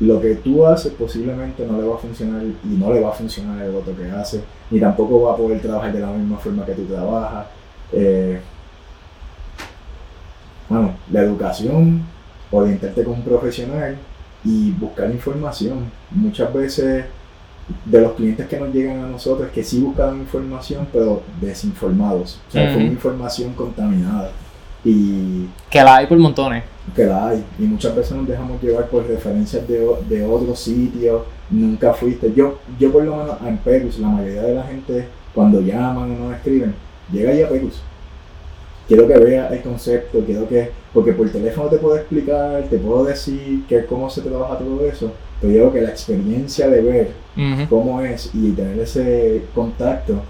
lo 0.00 0.18
que 0.18 0.36
tú 0.36 0.64
haces 0.64 0.92
posiblemente 0.94 1.66
no 1.66 1.78
le 1.78 1.86
va 1.86 1.94
a 1.94 1.98
funcionar 1.98 2.42
y 2.42 2.68
no 2.68 2.92
le 2.92 3.00
va 3.00 3.10
a 3.10 3.12
funcionar 3.12 3.62
el 3.62 3.74
otro 3.74 3.94
que 3.94 4.10
hace, 4.10 4.40
ni 4.70 4.80
tampoco 4.80 5.22
va 5.22 5.34
a 5.34 5.36
poder 5.36 5.60
trabajar 5.60 5.92
de 5.92 6.00
la 6.00 6.06
misma 6.06 6.38
forma 6.38 6.64
que 6.64 6.72
tú 6.72 6.84
trabajas. 6.86 7.46
Eh, 7.92 8.40
bueno, 10.70 10.94
la 11.12 11.20
educación, 11.20 12.02
orientarte 12.50 13.04
con 13.04 13.14
un 13.14 13.22
profesional 13.22 13.98
y 14.42 14.70
buscar 14.72 15.10
información. 15.10 15.90
Muchas 16.10 16.52
veces 16.54 17.04
de 17.84 18.00
los 18.00 18.12
clientes 18.12 18.46
que 18.46 18.58
nos 18.58 18.72
llegan 18.72 19.04
a 19.04 19.06
nosotros 19.08 19.50
que 19.50 19.62
sí 19.62 19.80
buscaban 19.80 20.18
información, 20.18 20.86
pero 20.92 21.22
desinformados. 21.40 22.40
O 22.48 22.52
sea, 22.52 22.62
uh 22.62 22.66
-huh. 22.66 22.74
fue 22.74 22.82
información 22.84 23.52
contaminada. 23.54 24.30
Y 24.84 25.46
que 25.68 25.82
la 25.82 25.96
hay 25.96 26.06
por 26.06 26.18
montones. 26.18 26.64
Que 26.94 27.04
la 27.04 27.28
hay. 27.28 27.44
Y 27.58 27.62
muchas 27.62 27.94
veces 27.94 28.16
nos 28.16 28.26
dejamos 28.26 28.62
llevar 28.62 28.86
por 28.88 29.06
referencias 29.06 29.66
de, 29.68 29.86
de 30.08 30.24
otros 30.24 30.58
sitios. 30.58 31.22
Nunca 31.50 31.92
fuiste. 31.92 32.32
Yo, 32.34 32.58
yo 32.78 32.90
por 32.90 33.04
lo 33.04 33.16
menos 33.16 33.36
en 33.46 33.58
Perus, 33.58 33.98
la 33.98 34.08
mayoría 34.08 34.42
de 34.42 34.54
la 34.54 34.62
gente 34.64 35.06
cuando 35.34 35.60
llaman 35.60 36.10
o 36.12 36.24
nos 36.28 36.36
escriben, 36.36 36.74
llega 37.12 37.30
ahí 37.30 37.42
a 37.42 37.48
Perus. 37.48 37.82
Quiero 38.88 39.06
que 39.06 39.18
vea 39.18 39.48
el 39.48 39.62
concepto, 39.62 40.18
quiero 40.26 40.48
que, 40.48 40.70
porque 40.92 41.12
por 41.12 41.30
teléfono 41.30 41.68
te 41.68 41.76
puedo 41.76 41.96
explicar, 41.96 42.64
te 42.64 42.78
puedo 42.78 43.04
decir 43.04 43.64
que 43.68 43.84
cómo 43.86 44.10
se 44.10 44.20
trabaja 44.20 44.58
todo 44.58 44.84
eso, 44.84 45.12
pero 45.40 45.52
yo 45.52 45.58
creo 45.60 45.72
que 45.72 45.80
la 45.82 45.90
experiencia 45.90 46.68
de 46.68 46.82
ver 46.82 47.10
uh 47.36 47.40
-huh. 47.40 47.68
cómo 47.68 48.00
es 48.02 48.30
y 48.34 48.52
tener 48.52 48.78
ese 48.78 49.42
contacto 49.54 50.22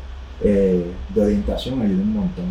eh, 0.42 0.84
de 1.14 1.20
orientación 1.20 1.82
ayuda 1.82 2.02
un 2.02 2.14
montón. 2.14 2.44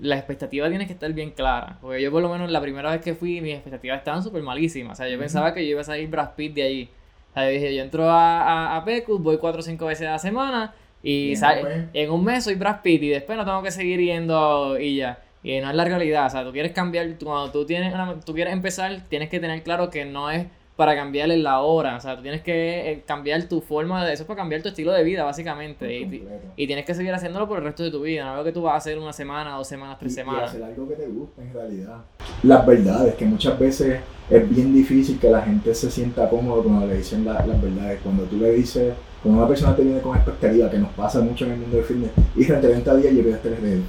La 0.00 0.16
expectativa 0.16 0.68
tiene 0.68 0.86
que 0.86 0.92
estar 0.92 1.12
bien 1.12 1.30
clara, 1.30 1.78
porque 1.80 2.02
yo 2.02 2.10
por 2.10 2.22
lo 2.22 2.28
menos 2.28 2.50
la 2.50 2.60
primera 2.60 2.90
vez 2.90 3.00
que 3.00 3.14
fui 3.14 3.40
mis 3.40 3.54
expectativas 3.54 3.98
estaban 3.98 4.22
súper 4.22 4.42
malísimas, 4.42 4.92
o 4.92 4.96
sea, 4.96 5.08
yo 5.08 5.14
uh 5.14 5.16
-huh. 5.16 5.20
pensaba 5.20 5.54
que 5.54 5.64
yo 5.64 5.70
iba 5.70 5.80
a 5.80 5.84
salir 5.84 6.08
Brad 6.08 6.30
Pitt 6.34 6.54
de 6.54 6.62
allí. 6.62 6.88
O 7.30 7.34
sea, 7.34 7.44
yo 7.46 7.50
dije, 7.52 7.74
yo 7.74 7.82
entro 7.82 8.10
a, 8.10 8.42
a, 8.42 8.76
a 8.76 8.84
Pecus, 8.84 9.22
voy 9.22 9.38
cuatro 9.38 9.60
o 9.60 9.62
cinco 9.62 9.86
veces 9.86 10.06
a 10.06 10.12
la 10.12 10.18
semana 10.18 10.74
y, 11.02 11.34
sale, 11.36 11.88
en 11.94 12.10
un 12.10 12.22
mes 12.24 12.44
soy 12.44 12.54
Brad 12.54 12.82
Pitt 12.82 13.02
y 13.02 13.08
después 13.08 13.36
no 13.38 13.44
tengo 13.44 13.62
que 13.62 13.70
seguir 13.70 14.00
yendo 14.00 14.78
y 14.78 14.96
ya. 14.96 15.18
Y 15.42 15.58
no 15.60 15.70
es 15.70 15.74
la 15.76 15.84
realidad, 15.84 16.26
o 16.26 16.30
sea, 16.30 16.44
tú 16.44 16.52
quieres 16.52 16.72
cambiar, 16.72 17.18
cuando 17.18 17.50
tú, 17.50 17.66
tienes 17.66 17.92
una, 17.92 18.20
tú 18.20 18.32
quieres 18.34 18.52
empezar, 18.52 19.02
tienes 19.08 19.28
que 19.28 19.40
tener 19.40 19.62
claro 19.64 19.90
que 19.90 20.04
no 20.04 20.30
es 20.30 20.46
para 20.76 20.96
cambiarle 20.96 21.36
la 21.36 21.60
hora, 21.60 21.96
o 21.96 22.00
sea, 22.00 22.16
tú 22.16 22.22
tienes 22.22 22.42
que 22.42 22.90
eh, 22.90 23.02
cambiar 23.06 23.42
tu 23.44 23.60
forma 23.60 24.04
de 24.04 24.14
eso 24.14 24.22
es 24.22 24.26
para 24.26 24.38
cambiar 24.38 24.62
tu 24.62 24.68
estilo 24.68 24.92
de 24.92 25.04
vida 25.04 25.22
básicamente 25.22 25.94
y, 25.94 26.26
y, 26.56 26.66
tienes 26.66 26.84
que 26.86 26.94
seguir 26.94 27.12
haciéndolo 27.12 27.46
por 27.46 27.58
el 27.58 27.64
resto 27.64 27.82
de 27.82 27.90
tu 27.90 28.00
vida, 28.00 28.24
no 28.24 28.32
es 28.32 28.38
lo 28.38 28.44
que 28.44 28.52
tú 28.52 28.62
vas 28.62 28.74
a 28.74 28.76
hacer 28.78 28.98
una 28.98 29.12
semana, 29.12 29.56
dos 29.56 29.68
semanas, 29.68 29.98
tres 29.98 30.12
y, 30.12 30.14
semanas. 30.14 30.42
Y 30.42 30.56
hacer 30.56 30.64
algo 30.64 30.88
que 30.88 30.94
te 30.94 31.06
guste 31.06 31.42
en 31.42 31.52
realidad. 31.52 31.96
Las 32.42 32.66
verdades, 32.66 33.14
que 33.14 33.26
muchas 33.26 33.58
veces 33.58 34.00
es 34.30 34.48
bien 34.48 34.72
difícil 34.72 35.18
que 35.18 35.28
la 35.28 35.42
gente 35.42 35.74
se 35.74 35.90
sienta 35.90 36.28
cómodo 36.28 36.62
cuando 36.62 36.86
le 36.86 36.96
dicen 36.96 37.24
la, 37.24 37.44
las 37.44 37.60
verdades, 37.60 38.00
cuando 38.02 38.24
tú 38.24 38.38
le 38.38 38.52
dices, 38.52 38.94
cuando 39.22 39.40
una 39.40 39.48
persona 39.48 39.76
te 39.76 39.82
viene 39.82 40.00
con 40.00 40.16
expectativa, 40.16 40.70
que 40.70 40.78
nos 40.78 40.92
pasa 40.92 41.20
mucho 41.20 41.44
en 41.44 41.52
el 41.52 41.58
mundo 41.58 41.76
del 41.76 41.84
fitness, 41.84 42.10
y 42.34 42.50
en 42.50 42.60
30 42.60 42.96
días 42.96 43.14
voy 43.14 43.32
a 43.32 43.36
estar 43.36 43.52
ready 43.52 43.82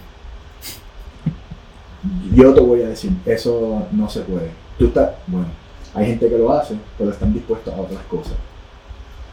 yo 2.34 2.54
te 2.54 2.62
voy 2.62 2.82
a 2.82 2.89
decir, 2.89 3.12
eso 3.26 3.88
no 3.91 4.10
se 4.10 4.22
puede. 4.22 4.50
Tú 4.78 4.88
estás, 4.88 5.12
bueno, 5.28 5.48
hay 5.93 6.06
gente 6.08 6.29
que 6.29 6.38
lo 6.38 6.51
hace, 6.51 6.75
pero 6.97 7.12
están 7.12 7.34
dispuestos 7.34 7.73
a 7.73 7.82
otras 7.82 8.03
cosas. 8.03 8.34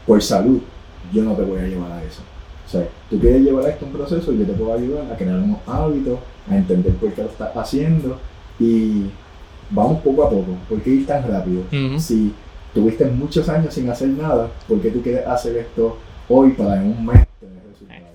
Por 0.05 0.21
salud, 0.21 0.59
yo 1.13 1.23
no 1.23 1.33
te 1.33 1.43
voy 1.43 1.59
a 1.59 1.67
llevar 1.67 1.91
a 1.91 2.03
eso. 2.03 2.21
O 2.65 2.69
sea, 2.69 2.87
tú 3.09 3.19
quieres 3.19 3.41
llevar 3.41 3.65
a 3.65 3.69
esto 3.69 3.85
un 3.85 3.91
proceso, 3.91 4.31
yo 4.31 4.45
te 4.45 4.53
puedo 4.53 4.73
ayudar 4.73 5.11
a 5.11 5.17
crear 5.17 5.37
unos 5.37 5.59
hábitos, 5.67 6.19
a 6.49 6.55
entender 6.55 6.93
por 6.93 7.11
qué 7.13 7.23
lo 7.23 7.29
estás 7.29 7.55
haciendo 7.55 8.17
y 8.59 9.05
vamos 9.69 10.01
poco 10.01 10.23
a 10.23 10.29
poco. 10.29 10.55
¿Por 10.69 10.81
qué 10.81 10.89
ir 10.91 11.05
tan 11.05 11.27
rápido? 11.29 11.61
Uh 11.71 11.75
-huh. 11.75 11.99
Si 11.99 12.33
tuviste 12.73 13.05
muchos 13.05 13.49
años 13.49 13.73
sin 13.73 13.89
hacer 13.89 14.09
nada, 14.09 14.49
¿por 14.67 14.79
qué 14.81 14.89
tú 14.89 15.01
quieres 15.01 15.27
hacer 15.27 15.57
esto 15.57 15.97
hoy 16.31 16.51
para 16.51 16.81
en 16.81 16.87
un 16.87 17.05
mes. 17.05 17.30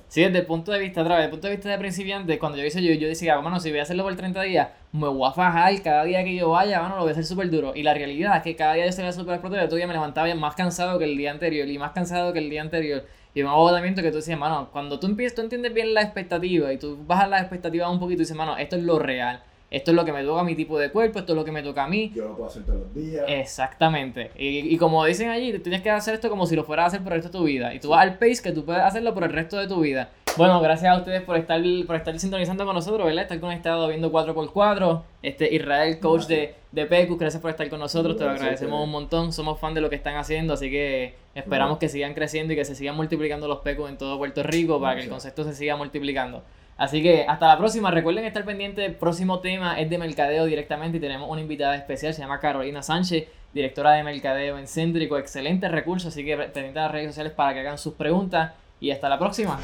Sí, 0.09 0.23
desde 0.23 0.39
el 0.39 0.47
punto 0.47 0.73
de 0.73 0.79
vista, 0.79 1.03
otra 1.03 1.17
vez, 1.17 1.25
desde 1.25 1.27
el 1.27 1.31
punto 1.31 1.49
de 1.49 1.57
vista 1.57 1.69
de 1.69 1.79
principiante, 1.79 2.39
cuando 2.39 2.59
yo 2.59 2.65
hice 2.65 2.83
yo, 2.83 2.93
yo 2.93 3.09
decía, 3.09 3.37
bueno, 3.39 3.59
si 3.59 3.71
voy 3.71 3.81
a 3.81 3.83
hacerlo 3.83 4.05
por 4.05 4.15
30 4.15 4.41
días, 4.43 4.69
me 4.93 5.09
voy 5.09 5.29
a 5.29 5.33
fajar 5.33 5.83
cada 5.83 6.05
día 6.05 6.23
que 6.23 6.35
yo 6.35 6.51
vaya, 6.51 6.81
bueno, 6.81 6.97
lo 6.97 7.03
voy 7.03 7.11
a 7.11 7.13
hacer 7.13 7.25
súper 7.25 7.51
duro. 7.51 7.73
Y 7.75 7.83
la 7.83 7.93
realidad 7.93 8.37
es 8.37 8.43
que 8.43 8.55
cada 8.55 8.75
día 8.75 8.87
yo 8.87 8.93
salía 8.93 9.13
súper 9.13 9.35
explotado 9.35 9.67
todo 9.67 9.77
día 9.77 9.87
me 9.87 9.95
levantaba 9.95 10.33
más 10.35 10.55
cansado 10.55 10.99
que 10.99 11.05
el 11.05 11.17
día 11.17 11.33
anterior 11.33 11.69
y 11.69 11.79
más 11.79 11.93
cansado 11.93 12.33
que 12.33 12.39
el 12.39 12.49
día 12.49 12.63
anterior. 12.63 13.05
Y 13.35 13.43
un 13.43 13.49
agotamiento 13.49 14.01
que 14.01 14.11
tú 14.11 14.17
decías, 14.17 14.39
mano, 14.39 14.71
cuando 14.73 14.99
tú 14.99 15.07
empiezas, 15.07 15.35
tú 15.35 15.43
entiendes 15.43 15.75
bien 15.75 15.93
la 15.93 16.03
expectativa 16.03 16.73
y 16.73 16.79
tú 16.79 16.99
bajas 17.07 17.29
la 17.29 17.41
expectativa 17.41 17.91
un 17.91 17.99
poquito 17.99 18.23
y 18.23 18.25
dices, 18.25 18.37
mano, 18.37 18.57
esto 18.57 18.77
es 18.77 18.83
lo 18.83 18.99
real. 18.99 19.43
Esto 19.71 19.91
es 19.91 19.97
lo 19.97 20.05
que 20.05 20.13
me 20.13 20.23
toca 20.23 20.41
a 20.41 20.45
mi 20.45 20.55
tipo 20.55 20.79
de 20.79 20.91
cuerpo, 20.91 21.19
esto 21.19 21.33
es 21.33 21.37
lo 21.37 21.45
que 21.45 21.51
me 21.53 21.63
toca 21.63 21.85
a 21.85 21.89
mí. 21.89 22.13
Yo 22.15 22.29
lo 22.29 22.37
puedo 22.37 22.49
hacer 22.49 22.65
todos 22.65 22.81
los 22.81 22.95
días. 22.95 23.25
Exactamente. 23.27 24.31
Y, 24.39 24.73
y 24.73 24.79
como 24.79 25.05
dicen 25.05 25.29
allí, 25.29 25.53
tú 25.53 25.61
tienes 25.61 25.83
que 25.83 25.91
hacer 25.91 26.15
esto 26.15 26.31
como 26.31 26.47
si 26.47 26.55
lo 26.55 26.63
fueras 26.65 26.85
a 26.85 26.87
hacer 26.89 27.03
por 27.03 27.13
el 27.13 27.23
resto 27.23 27.37
de 27.37 27.43
tu 27.43 27.45
vida. 27.45 27.75
Y 27.75 27.81
tú 27.81 27.89
vas 27.89 28.03
al 28.03 28.19
pace 28.19 28.41
que 28.43 28.53
tú 28.53 28.65
puedes 28.65 28.83
hacerlo 28.83 29.13
por 29.13 29.25
el 29.25 29.33
resto 29.33 29.59
de 29.59 29.67
tu 29.67 29.81
vida. 29.81 30.11
Bueno, 30.37 30.61
gracias 30.61 30.93
a 30.93 30.99
ustedes 30.99 31.23
por 31.23 31.37
estar, 31.37 31.61
por 31.87 31.97
estar 31.97 32.19
sintonizando 32.19 32.67
con 32.67 32.75
nosotros, 32.75 33.07
¿verdad? 33.07 33.23
Estar 33.23 33.41
conectado 33.41 33.89
viendo 33.89 34.13
4x4. 34.13 35.03
Este, 35.23 35.55
Israel, 35.55 35.99
coach 35.99 36.27
de, 36.27 36.55
de 36.73 36.87
PECUS, 36.87 37.19
gracias 37.19 37.41
por 37.41 37.51
estar 37.51 37.69
con 37.71 37.81
nosotros. 37.81 38.17
Te 38.17 38.25
lo 38.25 38.31
agradecemos 38.31 38.85
un 38.85 38.91
montón. 38.91 39.33
Somos 39.33 39.59
fan 39.59 39.73
de 39.73 39.81
lo 39.81 39.89
que 39.89 39.97
están 39.97 40.17
haciendo, 40.17 40.53
así 40.53 40.71
que 40.71 41.15
esperamos 41.35 41.79
que 41.79 41.89
sigan 41.89 42.13
creciendo 42.13 42.53
y 42.53 42.57
que 42.57 42.67
se 42.67 42.75
sigan 42.75 42.95
multiplicando 42.95 43.49
los 43.49 43.61
PECUS 43.61 43.89
en 43.89 43.97
todo 43.99 44.19
Puerto 44.19 44.43
Rico 44.43 44.81
para 44.81 44.97
que 44.97 45.05
el 45.05 45.09
concepto 45.09 45.43
se 45.43 45.55
siga 45.55 45.77
multiplicando. 45.77 46.43
Así 46.77 47.03
que 47.03 47.25
hasta 47.27 47.47
la 47.47 47.59
próxima. 47.59 47.91
Recuerden 47.91 48.25
estar 48.25 48.45
pendientes. 48.45 48.85
El 48.85 48.97
próximo 48.97 49.41
tema 49.41 49.81
es 49.81 49.89
de 49.89 49.99
mercadeo 49.99 50.45
directamente 50.45 50.99
y 50.99 51.01
tenemos 51.01 51.31
una 51.31 51.41
invitada 51.41 51.77
especial. 51.77 52.13
Se 52.13 52.21
llama 52.21 52.41
Carolina 52.41 52.83
Sánchez, 52.83 53.29
directora 53.53 53.93
de 53.93 54.03
mercadeo 54.03 54.59
en 54.59 54.67
Céntrico. 54.67 55.19
Excelente 55.19 55.69
recurso. 55.69 56.09
Así 56.09 56.25
que 56.25 56.37
pendientes 56.37 56.75
de 56.75 56.81
las 56.81 56.93
redes 56.93 57.09
sociales 57.09 57.33
para 57.33 57.55
que 57.55 57.61
hagan 57.61 57.79
sus 57.79 57.95
preguntas. 57.95 58.53
Y 58.79 58.91
hasta 58.91 59.09
la 59.09 59.19
próxima. 59.19 59.59